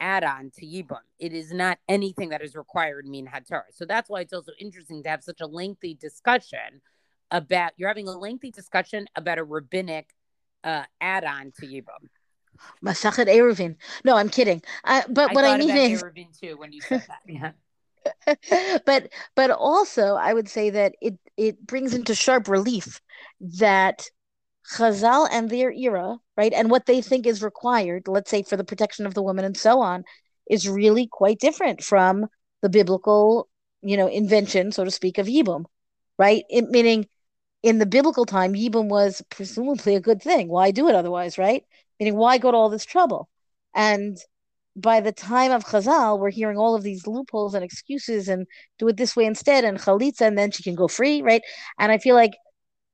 add-on 0.00 0.50
to 0.58 0.66
Yibum. 0.66 0.98
It 1.18 1.32
is 1.32 1.52
not 1.52 1.78
anything 1.88 2.30
that 2.30 2.42
is 2.42 2.56
required 2.56 3.04
in 3.04 3.12
Min 3.12 3.26
HaTorah. 3.26 3.72
So 3.72 3.84
that's 3.84 4.10
why 4.10 4.20
it's 4.20 4.32
also 4.32 4.52
interesting 4.58 5.02
to 5.04 5.08
have 5.08 5.22
such 5.22 5.40
a 5.40 5.46
lengthy 5.46 5.94
discussion 5.94 6.80
about 7.30 7.72
you're 7.76 7.88
having 7.88 8.08
a 8.08 8.18
lengthy 8.18 8.50
discussion 8.50 9.06
about 9.14 9.38
a 9.38 9.44
rabbinic 9.44 10.10
uh, 10.64 10.84
add-on 11.00 11.52
to 11.60 11.66
Yibum. 11.66 12.08
Masachet 12.84 13.26
Eruvin. 13.26 13.76
No, 14.04 14.16
I'm 14.16 14.28
kidding. 14.28 14.62
Uh, 14.84 15.02
but 15.08 15.30
I 15.30 15.34
what 15.34 15.44
I 15.44 15.56
mean 15.56 15.76
is, 15.76 16.02
Eruvin 16.02 16.38
too 16.38 16.56
when 16.56 16.72
you 16.72 16.80
said 16.80 17.04
that. 17.08 17.20
Yeah. 17.26 17.52
but 18.86 19.10
but 19.34 19.50
also 19.50 20.14
I 20.14 20.32
would 20.34 20.48
say 20.48 20.70
that 20.70 20.94
it 21.00 21.14
it 21.36 21.66
brings 21.66 21.94
into 21.94 22.14
sharp 22.14 22.48
relief 22.48 23.00
that 23.40 24.08
Chazal 24.76 25.28
and 25.30 25.50
their 25.50 25.72
era, 25.72 26.18
right, 26.36 26.52
and 26.52 26.70
what 26.70 26.86
they 26.86 27.00
think 27.02 27.26
is 27.26 27.42
required, 27.42 28.08
let's 28.08 28.30
say 28.30 28.42
for 28.42 28.56
the 28.56 28.64
protection 28.64 29.06
of 29.06 29.14
the 29.14 29.22
woman 29.22 29.44
and 29.44 29.56
so 29.56 29.80
on, 29.80 30.04
is 30.48 30.68
really 30.68 31.06
quite 31.06 31.38
different 31.40 31.82
from 31.82 32.26
the 32.62 32.68
biblical, 32.68 33.48
you 33.82 33.96
know, 33.96 34.06
invention, 34.06 34.72
so 34.72 34.84
to 34.84 34.90
speak, 34.90 35.18
of 35.18 35.26
Yibum, 35.26 35.64
right? 36.18 36.44
It, 36.48 36.70
meaning, 36.70 37.08
in 37.62 37.78
the 37.78 37.86
biblical 37.86 38.26
time, 38.26 38.54
Yibum 38.54 38.88
was 38.88 39.22
presumably 39.30 39.96
a 39.96 40.00
good 40.00 40.22
thing. 40.22 40.48
Why 40.48 40.70
do 40.70 40.88
it 40.88 40.94
otherwise, 40.94 41.38
right? 41.38 41.64
Meaning, 42.00 42.16
why 42.16 42.38
go 42.38 42.50
to 42.50 42.56
all 42.56 42.68
this 42.70 42.84
trouble? 42.84 43.28
And 43.74 44.18
by 44.76 45.00
the 45.00 45.12
time 45.12 45.52
of 45.52 45.64
Chazal, 45.64 46.18
we're 46.18 46.30
hearing 46.30 46.56
all 46.56 46.74
of 46.74 46.82
these 46.82 47.06
loopholes 47.06 47.54
and 47.54 47.64
excuses 47.64 48.28
and 48.28 48.46
do 48.78 48.88
it 48.88 48.96
this 48.96 49.14
way 49.14 49.24
instead, 49.24 49.64
and 49.64 49.78
Chalitza, 49.78 50.22
and 50.22 50.38
then 50.38 50.50
she 50.50 50.62
can 50.62 50.74
go 50.74 50.88
free, 50.88 51.22
right? 51.22 51.42
And 51.78 51.92
I 51.92 51.98
feel 51.98 52.14
like 52.14 52.32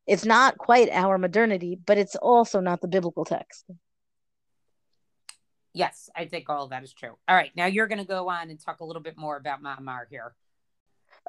it's 0.06 0.25
not 0.25 0.58
quite 0.58 0.88
our 0.90 1.18
modernity, 1.18 1.78
but 1.87 1.99
it's 1.99 2.16
also 2.16 2.61
not 2.61 2.80
the 2.80 2.88
biblical 2.88 3.25
text. 3.25 3.64
Yes, 5.73 6.11
I 6.16 6.25
think 6.25 6.49
all 6.49 6.64
of 6.64 6.70
that 6.70 6.82
is 6.82 6.92
true. 6.92 7.16
All 7.28 7.37
right, 7.37 7.52
now 7.54 7.66
you're 7.66 7.87
going 7.87 7.99
to 7.99 8.04
go 8.04 8.28
on 8.28 8.50
and 8.50 8.58
talk 8.58 8.80
a 8.80 8.85
little 8.85 9.02
bit 9.02 9.16
more 9.16 9.37
about 9.37 9.62
Ma'amar 9.62 10.06
here. 10.11 10.35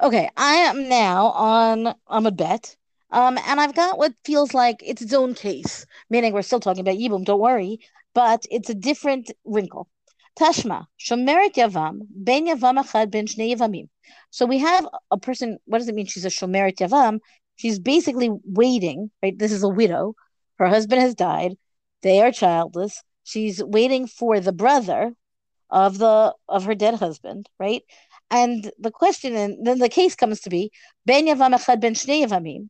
Okay, 0.02 0.30
I 0.36 0.54
am 0.54 0.88
now 0.88 1.26
on 1.26 1.94
Amud 2.08 2.36
Bet, 2.36 2.76
um, 3.10 3.38
and 3.46 3.60
I've 3.60 3.74
got 3.74 3.98
what 3.98 4.14
feels 4.24 4.54
like 4.54 4.82
it's 4.84 5.02
its 5.02 5.12
own 5.12 5.34
case, 5.34 5.84
meaning 6.08 6.32
we're 6.32 6.42
still 6.42 6.58
talking 6.58 6.80
about 6.80 6.96
Yibum, 6.96 7.24
don't 7.24 7.40
worry, 7.40 7.80
but 8.14 8.46
it's 8.50 8.70
a 8.70 8.74
different 8.74 9.30
wrinkle. 9.44 9.88
Tashma, 10.40 10.86
Shomeret 10.98 11.54
Yavam, 11.54 12.00
Ben 12.08 12.46
Yavam 12.46 12.82
Achad 12.82 13.10
Ben 13.10 13.26
Shnei 13.26 13.54
Yavamim. 13.54 13.88
So 14.30 14.46
we 14.46 14.58
have 14.58 14.88
a 15.10 15.18
person, 15.18 15.58
what 15.66 15.78
does 15.78 15.88
it 15.88 15.94
mean 15.94 16.06
she's 16.06 16.24
a 16.24 16.28
Shomeret 16.28 16.76
Yavam? 16.78 17.20
She's 17.56 17.78
basically 17.78 18.30
waiting, 18.44 19.10
right? 19.22 19.38
This 19.38 19.52
is 19.52 19.62
a 19.62 19.68
widow. 19.68 20.14
Her 20.58 20.66
husband 20.66 21.02
has 21.02 21.14
died. 21.14 21.56
They 22.02 22.22
are 22.22 22.32
childless. 22.32 23.02
She's 23.24 23.62
waiting 23.62 24.06
for 24.06 24.40
the 24.40 24.52
brother 24.52 25.12
of 25.68 25.98
the 25.98 26.34
of 26.48 26.64
her 26.64 26.74
dead 26.74 26.94
husband, 26.94 27.48
right? 27.58 27.82
And 28.30 28.70
the 28.78 28.90
question, 28.90 29.36
and 29.36 29.66
then 29.66 29.78
the 29.78 29.88
case 29.88 30.14
comes 30.16 30.40
to 30.40 30.50
be 30.50 30.72
ben 31.04 31.26
yavam 31.26 31.54
echad 31.54 31.80
ben 31.80 31.94
shnei 31.94 32.24
yavamim. 32.24 32.68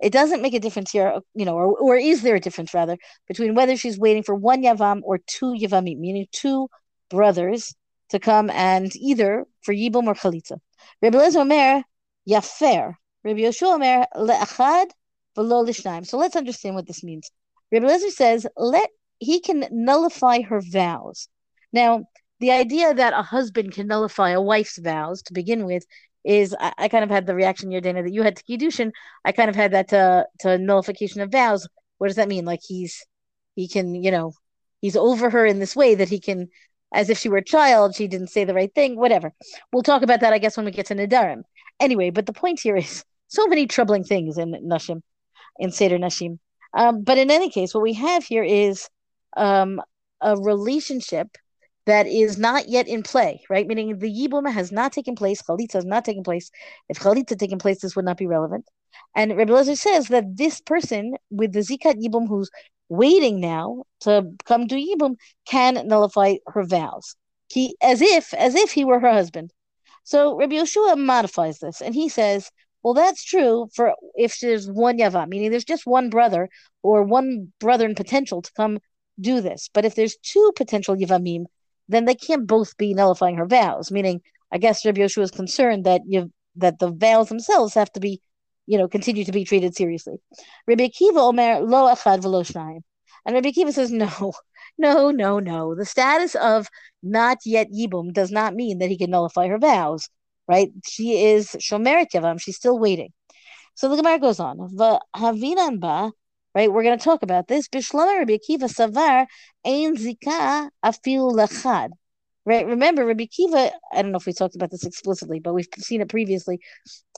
It 0.00 0.12
doesn't 0.12 0.42
make 0.42 0.52
a 0.52 0.60
difference 0.60 0.90
here, 0.90 1.20
you 1.34 1.46
know, 1.46 1.54
or, 1.54 1.78
or 1.78 1.96
is 1.96 2.20
there 2.22 2.34
a 2.34 2.40
difference 2.40 2.74
rather 2.74 2.98
between 3.26 3.54
whether 3.54 3.76
she's 3.76 3.98
waiting 3.98 4.22
for 4.22 4.34
one 4.34 4.62
yavam 4.62 5.00
or 5.02 5.18
two 5.18 5.54
yavamim, 5.58 5.98
meaning 5.98 6.26
two 6.30 6.68
brothers 7.10 7.74
to 8.10 8.18
come 8.18 8.50
and 8.50 8.94
either 8.96 9.44
for 9.62 9.74
yibum 9.74 10.06
or 10.06 10.14
chalitza. 10.14 10.58
Rabbi 11.02 11.18
Lezer 11.18 11.40
Omer 11.40 11.82
yafer 12.28 12.94
Rabbi 13.24 13.40
Yoshua 13.40 13.74
Omer 13.74 14.06
le'achad 14.16 14.90
v'lo 15.36 15.66
l'shnaim. 15.66 16.06
So 16.06 16.18
let's 16.18 16.36
understand 16.36 16.74
what 16.74 16.86
this 16.86 17.02
means. 17.02 17.30
Rabbi 17.72 17.86
Lezer 17.86 18.10
says 18.10 18.46
let 18.56 18.90
he 19.18 19.40
can 19.40 19.66
nullify 19.70 20.42
her 20.42 20.60
vows. 20.60 21.28
Now, 21.72 22.04
the 22.38 22.52
idea 22.52 22.92
that 22.92 23.14
a 23.14 23.22
husband 23.22 23.72
can 23.72 23.86
nullify 23.86 24.30
a 24.30 24.40
wife's 24.40 24.78
vows 24.78 25.22
to 25.22 25.32
begin 25.32 25.64
with 25.64 25.84
is 26.24 26.54
I, 26.58 26.72
I 26.76 26.88
kind 26.88 27.04
of 27.04 27.10
had 27.10 27.26
the 27.26 27.34
reaction 27.34 27.70
here, 27.70 27.80
Dana, 27.80 28.02
that 28.02 28.12
you 28.12 28.22
had 28.22 28.36
to 28.36 28.44
kiddushin. 28.44 28.90
I 29.24 29.32
kind 29.32 29.48
of 29.48 29.56
had 29.56 29.72
that 29.72 29.88
to 29.88 30.26
to 30.40 30.58
nullification 30.58 31.20
of 31.20 31.32
vows. 31.32 31.66
What 31.98 32.08
does 32.08 32.16
that 32.16 32.28
mean? 32.28 32.44
Like 32.44 32.60
he's 32.66 33.04
he 33.54 33.68
can, 33.68 33.94
you 33.94 34.10
know, 34.10 34.32
he's 34.80 34.96
over 34.96 35.30
her 35.30 35.46
in 35.46 35.58
this 35.58 35.74
way 35.74 35.94
that 35.94 36.10
he 36.10 36.20
can, 36.20 36.48
as 36.94 37.10
if 37.10 37.18
she 37.18 37.28
were 37.28 37.38
a 37.38 37.44
child, 37.44 37.94
she 37.94 38.08
didn't 38.08 38.28
say 38.28 38.44
the 38.44 38.54
right 38.54 38.74
thing, 38.74 38.96
whatever. 38.96 39.32
We'll 39.72 39.82
talk 39.82 40.02
about 40.02 40.20
that, 40.20 40.32
I 40.32 40.38
guess, 40.38 40.56
when 40.56 40.66
we 40.66 40.72
get 40.72 40.86
to 40.86 40.94
Nadarim. 40.94 41.42
Anyway, 41.80 42.10
but 42.10 42.26
the 42.26 42.32
point 42.32 42.60
here 42.60 42.76
is 42.76 43.04
so 43.28 43.46
many 43.46 43.66
troubling 43.66 44.04
things 44.04 44.38
in 44.38 44.52
Nashim, 44.52 45.02
in 45.58 45.70
Seder 45.72 45.98
Nashim. 45.98 46.38
Um, 46.74 47.02
but 47.02 47.18
in 47.18 47.30
any 47.30 47.50
case, 47.50 47.74
what 47.74 47.82
we 47.82 47.94
have 47.94 48.24
here 48.24 48.42
is 48.44 48.88
um, 49.36 49.80
a 50.20 50.36
relationship 50.36 51.28
that 51.86 52.06
is 52.06 52.36
not 52.36 52.68
yet 52.68 52.88
in 52.88 53.02
play, 53.02 53.42
right? 53.48 53.66
Meaning 53.66 53.98
the 53.98 54.12
Yibum 54.12 54.50
has 54.50 54.72
not 54.72 54.92
taken 54.92 55.14
place, 55.14 55.42
Chalitza 55.42 55.74
has 55.74 55.84
not 55.84 56.04
taken 56.04 56.24
place. 56.24 56.50
If 56.88 56.98
Chalitza 56.98 57.30
had 57.30 57.38
taken 57.38 57.58
place, 57.58 57.80
this 57.80 57.94
would 57.94 58.04
not 58.04 58.16
be 58.16 58.26
relevant. 58.26 58.66
And 59.14 59.36
Rabbi 59.36 59.52
Lezer 59.52 59.76
says 59.76 60.08
that 60.08 60.36
this 60.36 60.60
person 60.60 61.14
with 61.30 61.52
the 61.52 61.60
Zikat 61.60 62.02
Yibum 62.02 62.28
who's 62.28 62.50
waiting 62.88 63.40
now 63.40 63.84
to 64.00 64.32
come 64.44 64.68
to 64.68 64.76
Yibum 64.76 65.16
can 65.46 65.86
nullify 65.86 66.36
her 66.48 66.64
vows. 66.64 67.16
He 67.48 67.76
as 67.80 68.02
if 68.02 68.34
as 68.34 68.54
if 68.54 68.72
he 68.72 68.84
were 68.84 69.00
her 69.00 69.12
husband. 69.12 69.52
So 70.04 70.36
Rabbi 70.36 70.54
Yeshua 70.54 70.98
modifies 70.98 71.58
this 71.58 71.80
and 71.80 71.94
he 71.94 72.08
says 72.08 72.50
well, 72.86 72.94
that's 72.94 73.24
true 73.24 73.68
for 73.74 73.94
if 74.14 74.38
there's 74.38 74.70
one 74.70 74.98
Yava, 74.98 75.26
meaning 75.26 75.50
there's 75.50 75.64
just 75.64 75.88
one 75.88 76.08
brother 76.08 76.48
or 76.84 77.02
one 77.02 77.52
brother 77.58 77.84
in 77.84 77.96
potential 77.96 78.42
to 78.42 78.52
come 78.52 78.78
do 79.20 79.40
this. 79.40 79.68
But 79.74 79.84
if 79.84 79.96
there's 79.96 80.16
two 80.18 80.52
potential 80.54 80.94
Yavamim, 80.94 81.46
then 81.88 82.04
they 82.04 82.14
can't 82.14 82.46
both 82.46 82.76
be 82.76 82.94
nullifying 82.94 83.38
her 83.38 83.46
vows. 83.46 83.90
Meaning, 83.90 84.20
I 84.52 84.58
guess 84.58 84.86
Rabbi 84.86 85.00
Yoshua 85.00 85.24
is 85.24 85.32
concerned 85.32 85.84
that 85.84 86.02
you 86.06 86.32
that 86.54 86.78
the 86.78 86.92
vows 86.92 87.28
themselves 87.28 87.74
have 87.74 87.90
to 87.94 87.98
be, 87.98 88.20
you 88.66 88.78
know, 88.78 88.88
continue 88.88 89.24
to 89.24 89.32
be 89.32 89.44
treated 89.44 89.74
seriously. 89.74 90.16
Rabbi 90.66 90.88
Akiva 90.88 91.18
Omer 91.18 91.60
lo 91.60 91.92
achad 91.92 92.20
v'lo 92.20 92.44
shnayim. 92.44 92.80
And 93.24 93.34
Rabbi 93.34 93.50
Akiva 93.50 93.72
says, 93.72 93.90
no, 93.90 94.32
no, 94.78 95.10
no, 95.10 95.38
no. 95.38 95.74
The 95.74 95.84
status 95.84 96.34
of 96.34 96.68
not 97.02 97.38
yet 97.44 97.68
Yibum 97.72 98.12
does 98.12 98.30
not 98.30 98.54
mean 98.54 98.78
that 98.78 98.90
he 98.90 98.98
can 98.98 99.10
nullify 99.10 99.48
her 99.48 99.58
vows 99.58 100.08
right? 100.48 100.70
She 100.86 101.24
is 101.24 101.48
Shomeret 101.48 102.10
Yavam. 102.12 102.40
She's 102.40 102.56
still 102.56 102.78
waiting. 102.78 103.12
So 103.74 103.88
the 103.88 103.96
Gemara 103.96 104.18
goes 104.18 104.40
on. 104.40 104.58
Havinan 105.14 105.80
ba, 105.80 106.12
right? 106.54 106.72
We're 106.72 106.82
going 106.82 106.98
to 106.98 107.04
talk 107.04 107.22
about 107.22 107.48
this. 107.48 107.68
Bishlama 107.68 108.18
Rabbi 108.18 108.38
Akiva 108.38 108.68
Savar 108.68 109.26
Ein 109.64 109.96
Zika 109.96 110.70
Afil 110.84 111.32
Lachad. 111.32 111.90
Right? 112.44 112.64
Remember, 112.64 113.04
Rabbi 113.04 113.24
Akiva, 113.24 113.72
I 113.92 114.02
don't 114.02 114.12
know 114.12 114.18
if 114.18 114.26
we 114.26 114.32
talked 114.32 114.54
about 114.54 114.70
this 114.70 114.84
explicitly, 114.84 115.40
but 115.40 115.52
we've 115.52 115.66
seen 115.78 116.00
it 116.00 116.08
previously, 116.08 116.60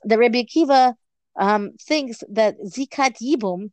that 0.05 0.19
Rabbi 0.19 0.43
Akiva 0.43 0.95
um, 1.39 1.73
thinks 1.81 2.23
that 2.31 2.57
Zikat 2.61 3.17
Yibum 3.23 3.71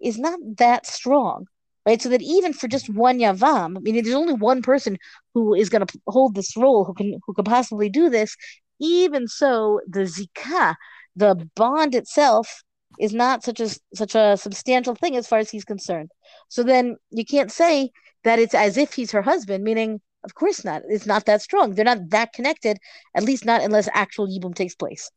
is 0.00 0.18
not 0.18 0.38
that 0.58 0.86
strong 0.86 1.46
right? 1.86 2.00
So 2.00 2.08
that 2.08 2.22
even 2.22 2.52
for 2.52 2.68
just 2.68 2.88
one 2.88 3.18
yavam, 3.18 3.76
I 3.76 3.80
mean, 3.80 4.02
there's 4.02 4.14
only 4.14 4.32
one 4.32 4.62
person 4.62 4.96
who 5.34 5.54
is 5.54 5.68
going 5.68 5.86
to 5.86 5.98
hold 6.06 6.34
this 6.34 6.56
role, 6.56 6.84
who 6.84 6.94
can 6.94 7.20
who 7.26 7.34
could 7.34 7.44
possibly 7.44 7.88
do 7.88 8.08
this, 8.08 8.36
even 8.80 9.28
so, 9.28 9.80
the 9.86 10.06
zikah, 10.06 10.76
the 11.16 11.48
bond 11.54 11.94
itself, 11.94 12.62
is 12.98 13.12
not 13.12 13.44
such 13.44 13.60
a 13.60 13.68
such 13.94 14.14
a 14.14 14.36
substantial 14.36 14.94
thing 14.94 15.16
as 15.16 15.26
far 15.26 15.38
as 15.38 15.50
he's 15.50 15.64
concerned. 15.64 16.10
So 16.48 16.62
then 16.62 16.96
you 17.10 17.24
can't 17.24 17.52
say 17.52 17.90
that 18.24 18.38
it's 18.38 18.54
as 18.54 18.76
if 18.76 18.94
he's 18.94 19.12
her 19.12 19.22
husband, 19.22 19.64
meaning 19.64 20.00
of 20.24 20.34
course 20.34 20.64
not. 20.64 20.82
It's 20.88 21.06
not 21.06 21.26
that 21.26 21.42
strong. 21.42 21.74
They're 21.74 21.84
not 21.84 22.10
that 22.10 22.32
connected, 22.32 22.78
at 23.14 23.24
least 23.24 23.44
not 23.44 23.62
unless 23.62 23.88
actual 23.92 24.26
yibum 24.26 24.54
takes 24.54 24.74
place. 24.74 25.10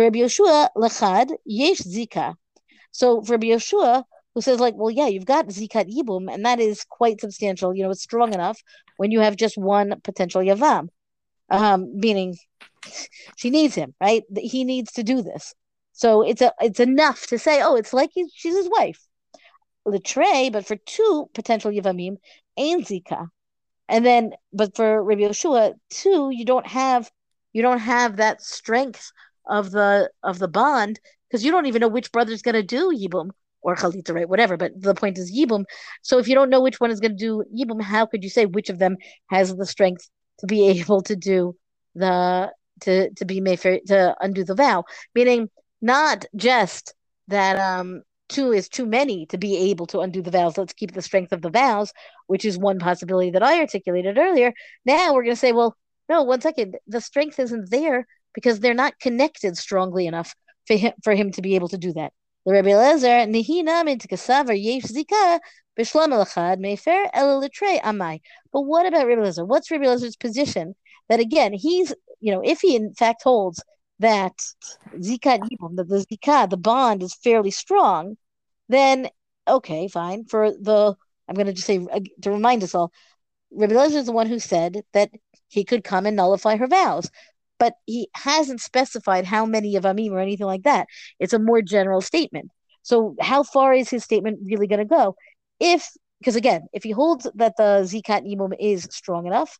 Rabbi 0.00 0.20
Yoshua 0.20 0.68
lechad 0.76 1.30
yesh 1.44 1.80
zika. 1.80 2.34
So 2.90 3.22
for 3.22 3.32
Rabbi 3.32 3.48
Yoshua, 3.48 4.04
who 4.34 4.40
says 4.40 4.60
like, 4.60 4.74
well, 4.76 4.90
yeah, 4.90 5.06
you've 5.06 5.26
got 5.26 5.48
zikat 5.48 5.94
yibum, 5.94 6.32
and 6.32 6.44
that 6.44 6.60
is 6.60 6.84
quite 6.88 7.20
substantial. 7.20 7.74
You 7.74 7.84
know, 7.84 7.90
it's 7.90 8.02
strong 8.02 8.34
enough 8.34 8.60
when 8.96 9.10
you 9.10 9.20
have 9.20 9.36
just 9.36 9.56
one 9.56 10.00
potential 10.02 10.42
yavam, 10.42 10.88
um, 11.50 11.98
meaning 11.98 12.36
she 13.36 13.50
needs 13.50 13.74
him, 13.74 13.94
right? 14.00 14.22
He 14.36 14.64
needs 14.64 14.92
to 14.92 15.02
do 15.02 15.22
this. 15.22 15.54
So 15.92 16.22
it's 16.22 16.42
a 16.42 16.52
it's 16.60 16.80
enough 16.80 17.26
to 17.28 17.38
say, 17.38 17.62
oh, 17.62 17.76
it's 17.76 17.92
like 17.92 18.10
she's 18.34 18.56
his 18.56 18.68
wife. 18.68 19.00
Litre, 19.86 20.50
but 20.50 20.66
for 20.66 20.76
two 20.76 21.28
potential 21.34 21.70
Yavamim, 21.70 22.16
ain't 22.56 22.86
Zika. 22.86 23.28
And 23.88 24.04
then, 24.04 24.32
but 24.52 24.74
for 24.74 25.02
Rabbi 25.02 25.22
Yoshua, 25.22 25.74
two, 25.90 26.30
you 26.32 26.44
don't 26.44 26.66
have 26.66 27.10
you 27.52 27.62
don't 27.62 27.78
have 27.78 28.16
that 28.16 28.42
strength 28.42 29.12
of 29.46 29.70
the 29.70 30.10
of 30.22 30.38
the 30.38 30.48
bond 30.48 31.00
because 31.28 31.44
you 31.44 31.50
don't 31.50 31.66
even 31.66 31.80
know 31.80 31.88
which 31.88 32.12
brother's 32.12 32.42
going 32.42 32.54
to 32.54 32.62
do 32.62 32.92
Yibum 32.92 33.30
or 33.62 33.74
Chalitza, 33.74 34.14
right? 34.14 34.28
Whatever. 34.28 34.56
But 34.56 34.80
the 34.80 34.94
point 34.94 35.18
is 35.18 35.36
Yibum. 35.36 35.64
So 36.02 36.18
if 36.18 36.28
you 36.28 36.34
don't 36.34 36.50
know 36.50 36.60
which 36.60 36.80
one 36.80 36.90
is 36.90 37.00
going 37.00 37.16
to 37.16 37.24
do 37.24 37.44
Yibum, 37.56 37.82
how 37.82 38.06
could 38.06 38.22
you 38.22 38.30
say 38.30 38.46
which 38.46 38.70
of 38.70 38.78
them 38.78 38.96
has 39.30 39.54
the 39.56 39.66
strength 39.66 40.08
to 40.40 40.46
be 40.46 40.68
able 40.80 41.02
to 41.02 41.16
do 41.16 41.56
the 41.94 42.52
to 42.82 43.10
to 43.14 43.24
be 43.24 43.40
made 43.40 43.60
to 43.60 44.16
undo 44.20 44.44
the 44.44 44.54
vow, 44.54 44.84
meaning 45.14 45.48
not 45.80 46.24
just 46.36 46.94
that 47.28 47.58
um 47.58 48.02
two 48.28 48.52
is 48.52 48.68
too 48.68 48.86
many 48.86 49.26
to 49.26 49.38
be 49.38 49.56
able 49.70 49.86
to 49.86 50.00
undo 50.00 50.22
the 50.22 50.30
vows. 50.30 50.56
Let's 50.56 50.72
keep 50.72 50.92
the 50.92 51.02
strength 51.02 51.32
of 51.32 51.42
the 51.42 51.50
vows, 51.50 51.92
which 52.26 52.44
is 52.44 52.58
one 52.58 52.78
possibility 52.78 53.30
that 53.30 53.42
I 53.42 53.60
articulated 53.60 54.18
earlier. 54.18 54.52
Now 54.84 55.12
we're 55.12 55.24
going 55.24 55.34
to 55.34 55.40
say, 55.40 55.52
well, 55.52 55.76
no, 56.08 56.22
one 56.22 56.40
second, 56.40 56.76
the 56.86 57.00
strength 57.00 57.38
isn't 57.38 57.70
there 57.70 58.06
because 58.34 58.60
they're 58.60 58.74
not 58.74 58.98
connected 58.98 59.56
strongly 59.56 60.06
enough 60.06 60.34
for 60.66 60.76
him 60.76 60.92
for 61.02 61.14
him 61.14 61.30
to 61.32 61.42
be 61.42 61.54
able 61.54 61.68
to 61.68 61.78
do 61.78 61.92
that. 61.92 62.12
The 62.46 62.52
Rabbi 62.52 62.70
Lezer 62.70 63.26
nihina 63.28 63.84
min 63.84 63.98
tikasavar 63.98 64.60
yesh 64.60 64.84
zika 64.84 65.40
b'shlam 65.78 66.08
elachad 66.08 66.58
mefer 66.58 67.10
amai. 67.82 68.20
But 68.52 68.62
what 68.62 68.86
about 68.86 69.06
Rabbi 69.06 69.20
Lezer? 69.20 69.46
What's 69.46 69.70
Rabbi 69.70 69.84
Lezer's 69.84 70.16
position? 70.16 70.74
That 71.08 71.20
again, 71.20 71.52
he's 71.52 71.94
you 72.20 72.32
know, 72.32 72.40
if 72.44 72.60
he 72.60 72.76
in 72.76 72.94
fact 72.94 73.22
holds 73.22 73.62
that 73.98 74.32
zika 74.96 75.38
that 75.76 75.88
the 75.88 76.06
zika, 76.10 76.48
the 76.48 76.56
bond 76.56 77.02
is 77.02 77.14
fairly 77.14 77.50
strong, 77.50 78.16
then 78.68 79.08
okay, 79.46 79.88
fine. 79.88 80.24
For 80.24 80.50
the, 80.50 80.94
I'm 81.28 81.34
going 81.34 81.46
to 81.46 81.52
just 81.52 81.66
say 81.66 81.86
uh, 81.92 82.00
to 82.22 82.30
remind 82.30 82.62
us 82.62 82.74
all, 82.74 82.92
Rabbi 83.52 83.74
Lezer 83.74 83.96
is 83.96 84.06
the 84.06 84.12
one 84.12 84.26
who 84.26 84.38
said 84.38 84.82
that 84.92 85.10
he 85.48 85.64
could 85.64 85.84
come 85.84 86.06
and 86.06 86.16
nullify 86.16 86.56
her 86.56 86.66
vows, 86.66 87.10
but 87.58 87.74
he 87.86 88.08
hasn't 88.14 88.60
specified 88.60 89.24
how 89.24 89.46
many 89.46 89.74
Yavamim 89.74 90.10
or 90.10 90.18
anything 90.18 90.46
like 90.46 90.62
that. 90.64 90.86
It's 91.18 91.32
a 91.32 91.38
more 91.38 91.62
general 91.62 92.00
statement. 92.00 92.50
So 92.82 93.14
how 93.20 93.42
far 93.42 93.72
is 93.72 93.88
his 93.90 94.04
statement 94.04 94.40
really 94.44 94.66
going 94.66 94.80
to 94.80 94.84
go? 94.84 95.16
If 95.60 95.88
because 96.18 96.36
again, 96.36 96.62
if 96.72 96.82
he 96.82 96.90
holds 96.90 97.26
that 97.34 97.56
the 97.56 97.82
zikat 97.84 98.26
yibum 98.26 98.52
is 98.58 98.88
strong 98.90 99.26
enough, 99.26 99.58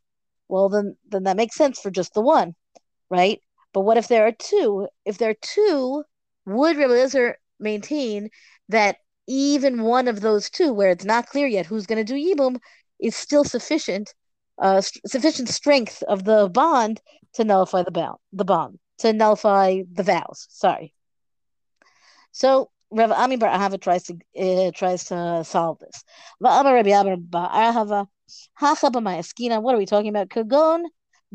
well 0.48 0.68
then 0.68 0.96
then 1.08 1.24
that 1.24 1.36
makes 1.36 1.56
sense 1.56 1.80
for 1.80 1.90
just 1.90 2.14
the 2.14 2.22
one, 2.22 2.54
right? 3.10 3.40
But 3.72 3.80
what 3.82 3.96
if 3.96 4.08
there 4.08 4.26
are 4.26 4.32
two? 4.32 4.88
If 5.04 5.18
there 5.18 5.30
are 5.30 5.40
two, 5.42 6.04
would 6.46 6.76
Rabbi 6.76 6.92
Eliezer 6.92 7.36
maintain 7.58 8.30
that 8.68 8.96
even 9.26 9.82
one 9.82 10.08
of 10.08 10.20
those 10.20 10.50
two, 10.50 10.72
where 10.72 10.90
it's 10.90 11.04
not 11.04 11.26
clear 11.26 11.46
yet 11.46 11.66
who's 11.66 11.86
going 11.86 12.04
to 12.04 12.12
do 12.12 12.14
Yibum, 12.14 12.58
is 13.00 13.16
still 13.16 13.44
sufficient, 13.44 14.14
uh, 14.58 14.80
sufficient 14.80 15.48
strength 15.48 16.02
of 16.04 16.24
the 16.24 16.48
bond 16.48 17.00
to 17.34 17.44
nullify 17.44 17.82
the 17.82 17.90
bond, 17.90 18.18
the 18.32 18.44
bond, 18.44 18.78
to 18.98 19.12
nullify 19.12 19.82
the 19.92 20.02
vows. 20.02 20.46
Sorry. 20.50 20.94
So 22.32 22.70
Rav 22.90 23.12
Ami 23.12 23.36
Bar 23.36 23.50
Ahava 23.50 23.80
tries 23.80 24.04
to 24.04 24.14
uh, 24.38 24.70
tries 24.72 25.04
to 25.06 25.42
solve 25.44 25.78
this. 25.80 26.04
What 26.38 26.66
are 26.66 26.82
we 26.82 26.82
talking 29.86 30.08
about? 30.08 30.28
Kagon 30.28 30.84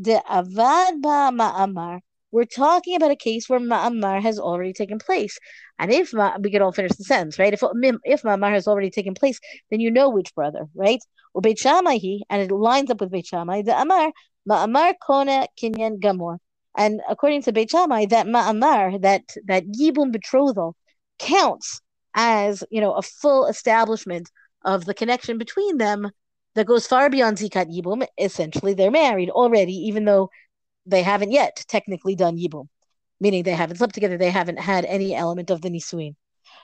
de 0.02 0.22
avad 0.30 1.02
ba 1.02 1.30
ma'amar 1.34 2.00
we're 2.32 2.46
talking 2.46 2.96
about 2.96 3.12
a 3.12 3.16
case 3.16 3.50
where 3.50 3.60
Ma'amar 3.60 4.22
has 4.22 4.40
already 4.40 4.74
taken 4.74 5.00
place. 5.00 5.38
And 5.79 5.91
if 5.91 6.13
Ma, 6.13 6.38
we 6.39 6.51
could 6.51 6.62
all 6.62 6.74
finish 6.74 6.91
the 6.91 7.05
sentence, 7.05 7.39
right? 7.39 7.53
If 7.53 7.63
um, 7.63 7.71
if 8.03 8.24
Ma'amar 8.24 8.51
has 8.51 8.67
already 8.67 8.89
taken 8.89 9.13
place, 9.13 9.39
then 9.71 9.79
you 9.79 9.89
know 9.89 10.09
which 10.09 10.36
brother, 10.36 10.67
right? 10.75 11.00
Well, 11.33 11.41
Beit 11.41 11.57
Shammai, 11.57 11.98
and 12.29 12.41
it 12.41 12.51
lines 12.51 12.91
up 12.91 13.00
with 13.00 13.12
Beit 13.12 13.27
Shammai, 13.27 13.62
the 13.62 13.79
Amar, 13.79 14.12
Ma'amar 14.48 14.93
Kona 15.01 15.48
Kinyan 15.59 16.00
Gamor. 16.00 16.38
And 16.77 17.01
according 17.09 17.43
to 17.43 17.53
Beit 17.53 17.71
Shammai, 17.71 18.05
that 18.07 18.27
Ma'amar, 18.27 19.01
that, 19.01 19.24
that 19.48 19.65
Yibum 19.67 20.12
betrothal, 20.12 20.75
counts 21.17 21.81
as, 22.13 22.63
you 22.69 22.81
know, 22.81 22.93
a 22.93 23.01
full 23.01 23.45
establishment 23.45 24.29
of 24.65 24.85
the 24.85 24.94
connection 24.94 25.37
between 25.37 25.77
them 25.77 26.11
that 26.55 26.68
goes 26.68 26.87
far 26.87 27.09
beyond 27.09 27.37
Zikat 27.37 27.74
Yibum. 27.74 28.05
Essentially, 28.18 28.74
they're 28.74 28.92
married 28.92 29.29
already, 29.29 29.74
even 29.74 30.05
though 30.05 30.29
they 30.85 31.03
haven't 31.03 31.31
yet 31.31 31.63
technically 31.68 32.15
done 32.15 32.37
Yibum, 32.37 32.68
meaning 33.20 33.44
they 33.44 33.51
haven't 33.51 33.77
slept 33.77 33.94
together, 33.94 34.18
they 34.18 34.29
haven't 34.29 34.60
had 34.60 34.86
any 34.86 35.16
element 35.16 35.50
of 35.50 35.62
the 35.62 35.70
Nisuin. 35.70 36.16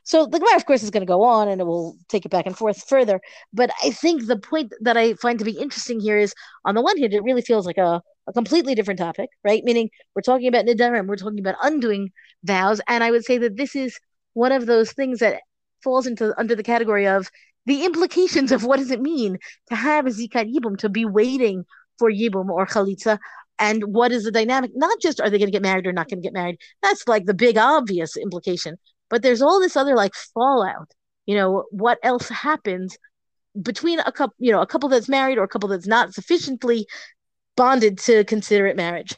So 0.04 0.26
the 0.26 0.40
Gemara, 0.40 0.56
of 0.56 0.66
course, 0.66 0.84
is 0.84 0.92
going 0.92 1.02
to 1.02 1.08
go 1.08 1.24
on 1.24 1.48
and 1.48 1.60
it 1.60 1.64
will 1.64 1.98
take 2.10 2.26
it 2.26 2.30
back 2.30 2.46
and 2.46 2.56
forth 2.56 2.88
further. 2.88 3.20
But 3.54 3.72
I 3.84 3.90
think 3.90 4.28
the 4.28 4.38
point 4.38 4.72
that 4.82 4.98
I 4.98 5.16
find 5.16 5.40
to 5.40 5.46
be 5.46 5.58
interesting 5.58 6.00
here 6.00 6.18
is 6.18 6.34
on 6.64 6.76
the 6.76 6.82
one 6.82 6.98
hand, 6.98 7.14
it 7.14 7.24
really 7.24 7.42
feels 7.42 7.66
like 7.66 7.78
a, 7.78 8.02
a 8.28 8.34
completely 8.34 8.76
different 8.76 9.00
topic, 9.00 9.30
right? 9.44 9.64
Meaning 9.64 9.90
we're 10.16 10.22
talking 10.22 10.48
about 10.48 10.66
Nidarim, 10.66 11.08
we're 11.08 11.16
talking 11.16 11.40
about 11.40 11.56
undoing 11.64 12.12
vows. 12.44 12.82
And 12.88 13.04
I 13.04 13.12
would 13.12 13.26
say 13.26 13.38
that 13.40 13.58
this 13.58 13.76
is 13.76 14.00
one 14.34 14.52
of 14.52 14.68
those 14.68 14.92
things 14.92 15.20
that 15.20 15.42
falls 15.84 16.06
into 16.06 16.38
under 16.40 16.56
the 16.56 16.64
category 16.64 17.08
of 17.08 17.30
the 17.66 17.84
implications 17.86 18.52
of 18.52 18.64
what 18.64 18.78
does 18.78 18.92
it 18.92 19.02
mean 19.02 19.40
to 19.70 19.76
have 19.76 20.06
a 20.06 20.10
Zikat 20.10 20.54
Yibum, 20.54 20.78
to 20.78 20.90
be 20.90 21.06
waiting 21.06 21.66
for 21.98 22.12
Yibum 22.12 22.50
or 22.50 22.68
Chalitza 22.68 23.18
and 23.60 23.84
what 23.86 24.12
is 24.12 24.24
the 24.24 24.32
dynamic? 24.32 24.72
Not 24.76 25.00
just 25.00 25.22
are 25.22 25.30
they 25.30 25.38
going 25.38 25.48
to 25.48 25.52
get 25.52 25.62
married 25.62 25.88
or 25.88 25.94
not 25.94 26.10
going 26.10 26.22
to 26.22 26.26
get 26.26 26.34
married. 26.34 26.58
That's 26.82 27.08
like 27.08 27.26
the 27.26 27.34
big 27.34 27.58
obvious 27.58 28.18
implication. 28.18 28.78
But 29.10 29.22
there's 29.22 29.42
all 29.42 29.60
this 29.60 29.78
other 29.78 29.96
like 29.96 30.14
fallout. 30.34 30.92
You 31.26 31.36
know 31.36 31.64
what 31.72 32.00
else 32.04 32.30
happens 32.30 32.98
between 33.62 34.00
a 34.00 34.12
couple 34.12 34.36
you 34.38 34.52
know 34.52 34.62
a 34.62 34.68
couple 34.68 34.90
that's 34.90 35.10
married 35.10 35.38
or 35.38 35.44
a 35.44 35.48
couple 35.48 35.70
that's 35.70 35.88
not 35.88 36.14
sufficiently 36.14 36.86
bonded 37.56 37.98
to 38.00 38.24
consider 38.26 38.68
it 38.68 38.76
marriage. 38.76 39.16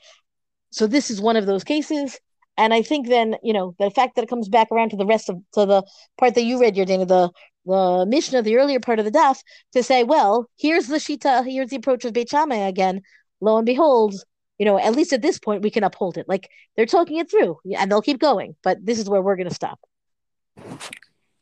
So 0.71 0.87
this 0.87 1.09
is 1.09 1.21
one 1.21 1.37
of 1.37 1.45
those 1.45 1.63
cases. 1.63 2.19
And 2.59 2.73
i 2.73 2.81
think 2.81 3.07
then 3.07 3.35
you 3.43 3.53
know 3.53 3.75
the 3.79 3.91
fact 3.91 4.15
that 4.15 4.23
it 4.23 4.29
comes 4.29 4.49
back 4.49 4.69
around 4.71 4.89
to 4.89 4.97
the 4.97 5.05
rest 5.05 5.29
of 5.29 5.37
to 5.53 5.65
the 5.65 5.83
part 6.17 6.35
that 6.35 6.43
you 6.43 6.59
read 6.59 6.75
Yardaena 6.75 7.07
the 7.07 7.31
the 7.65 8.05
Mishnah 8.07 8.39
of 8.39 8.45
the 8.45 8.55
earlier 8.55 8.79
part 8.79 8.97
of 8.97 9.05
the 9.05 9.11
daf 9.11 9.43
to 9.73 9.83
say 9.83 10.03
well 10.03 10.49
here's 10.57 10.87
the 10.87 10.97
shita 10.97 11.45
here's 11.45 11.69
the 11.69 11.75
approach 11.75 12.05
of 12.05 12.13
Beit 12.13 12.29
Shammai 12.29 12.55
again 12.55 13.01
lo 13.41 13.57
and 13.57 13.65
behold, 13.65 14.15
you 14.57 14.65
know, 14.65 14.79
at 14.79 14.95
least 14.95 15.13
at 15.13 15.21
this 15.21 15.39
point, 15.39 15.61
we 15.61 15.69
can 15.69 15.83
uphold 15.83 16.17
it. 16.17 16.27
Like 16.27 16.49
they're 16.75 16.85
talking 16.85 17.17
it 17.17 17.29
through 17.29 17.59
and 17.77 17.91
they'll 17.91 18.01
keep 18.01 18.19
going, 18.19 18.55
but 18.63 18.83
this 18.85 18.99
is 18.99 19.09
where 19.09 19.21
we're 19.21 19.35
going 19.35 19.49
to 19.49 19.55
stop. 19.55 19.79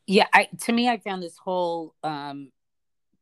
Yeah. 0.06 0.28
I, 0.34 0.50
to 0.64 0.74
me, 0.74 0.90
I 0.90 0.98
found 0.98 1.24
this 1.24 1.38
whole, 1.38 1.96
um, 2.04 2.52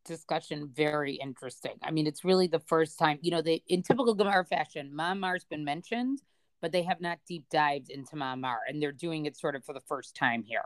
discussion 0.05 0.69
very 0.73 1.15
interesting. 1.15 1.73
I 1.81 1.91
mean, 1.91 2.07
it's 2.07 2.25
really 2.25 2.47
the 2.47 2.59
first 2.59 2.99
time, 2.99 3.19
you 3.21 3.31
know, 3.31 3.41
they 3.41 3.63
in 3.67 3.83
typical 3.83 4.13
Gemara 4.13 4.45
fashion, 4.45 4.91
Ma'amar's 4.93 5.45
been 5.45 5.63
mentioned, 5.63 6.21
but 6.61 6.71
they 6.71 6.83
have 6.83 7.01
not 7.01 7.19
deep 7.27 7.45
dived 7.49 7.89
into 7.89 8.15
Ma'amar, 8.15 8.57
and 8.67 8.81
they're 8.81 8.91
doing 8.91 9.25
it 9.25 9.37
sort 9.37 9.55
of 9.55 9.63
for 9.63 9.73
the 9.73 9.81
first 9.87 10.15
time 10.15 10.43
here. 10.43 10.65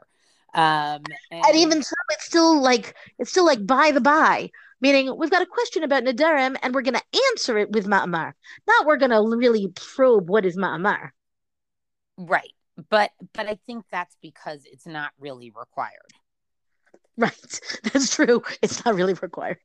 Um, 0.54 1.04
and, 1.32 1.46
and 1.46 1.56
even 1.56 1.84
so, 1.84 1.93
it's 2.12 2.26
still 2.26 2.62
like 2.62 2.96
it's 3.20 3.30
still 3.30 3.46
like 3.46 3.65
by 3.65 3.91
the 3.91 4.02
by 4.02 4.50
meaning 4.82 5.16
we've 5.18 5.32
got 5.32 5.42
a 5.42 5.48
question 5.48 5.84
about 5.84 6.04
Nadarim 6.04 6.58
and 6.62 6.74
we're 6.74 6.82
going 6.82 6.94
to 6.96 7.20
answer 7.32 7.58
it 7.58 7.72
with 7.72 7.88
Ma'amar. 7.88 8.34
Not 8.68 8.86
we're 8.86 8.98
going 8.98 9.12
to 9.12 9.38
really 9.38 9.68
probe 9.70 10.30
what 10.30 10.46
is 10.46 10.58
Ma'amar. 10.58 11.10
Right. 12.18 12.54
But 12.90 13.12
but 13.34 13.48
I 13.48 13.58
think 13.66 13.86
that's 13.92 14.16
because 14.22 14.62
it's 14.66 14.86
not 14.86 15.12
really 15.20 15.52
required. 15.52 16.13
Right. 17.18 17.60
That's 17.84 18.13
true. 18.13 18.44
It's 18.62 18.86
not 18.86 18.94
really 18.94 19.16
required. 19.16 19.58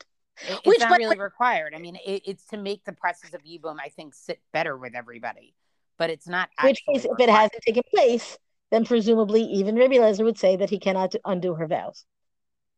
It, 0.48 0.52
it's 0.52 0.66
Which, 0.66 0.80
not 0.80 0.88
but, 0.88 0.98
really 1.00 1.18
required. 1.18 1.74
I 1.76 1.78
mean, 1.78 1.96
it, 1.96 2.22
it's 2.24 2.46
to 2.46 2.56
make 2.56 2.82
the 2.84 2.94
process 2.94 3.34
of 3.34 3.42
Yibum, 3.42 3.76
I 3.78 3.90
think, 3.90 4.14
sit 4.14 4.40
better 4.52 4.76
with 4.76 4.94
everybody. 4.94 5.54
But 5.98 6.08
it's 6.08 6.26
not. 6.26 6.48
Which 6.64 6.82
case, 6.86 7.04
if 7.04 7.20
it 7.20 7.28
hasn't 7.28 7.62
taken 7.66 7.82
place, 7.94 8.38
then 8.70 8.86
presumably 8.86 9.42
even 9.42 9.76
Rabbi 9.76 9.96
Lezer 9.96 10.24
would 10.24 10.38
say 10.38 10.56
that 10.56 10.70
he 10.70 10.78
cannot 10.78 11.14
undo 11.26 11.54
her 11.54 11.66
vows. 11.66 12.06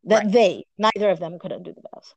That 0.03 0.23
right. 0.23 0.31
they, 0.31 0.65
neither 0.77 1.09
of 1.09 1.19
them, 1.19 1.39
could 1.39 1.53
undo 1.53 1.73
the 1.73 1.81
vows. 1.93 2.13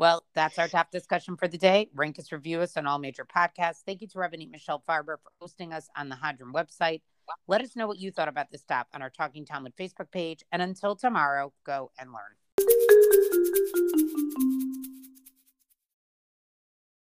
Well, 0.00 0.24
that's 0.34 0.58
our 0.58 0.66
top 0.66 0.90
discussion 0.90 1.36
for 1.36 1.46
the 1.46 1.58
day. 1.58 1.90
Rank 1.94 2.18
us, 2.18 2.32
review 2.32 2.62
us 2.62 2.78
on 2.78 2.86
all 2.86 2.98
major 2.98 3.26
podcasts. 3.26 3.82
Thank 3.84 4.00
you 4.00 4.08
to 4.08 4.16
Rabbanit 4.16 4.50
Michelle 4.50 4.82
Farber 4.88 5.16
for 5.22 5.30
hosting 5.42 5.74
us 5.74 5.90
on 5.94 6.08
the 6.08 6.16
Hadran 6.16 6.54
website. 6.54 7.02
Let 7.46 7.60
us 7.60 7.76
know 7.76 7.86
what 7.86 7.98
you 7.98 8.10
thought 8.10 8.26
about 8.26 8.50
this 8.50 8.62
stop 8.62 8.88
on 8.94 9.02
our 9.02 9.10
Talking 9.10 9.44
Talmud 9.44 9.74
Facebook 9.78 10.10
page. 10.10 10.42
And 10.52 10.62
until 10.62 10.96
tomorrow, 10.96 11.52
go 11.66 11.90
and 11.98 12.08
learn. 12.12 12.32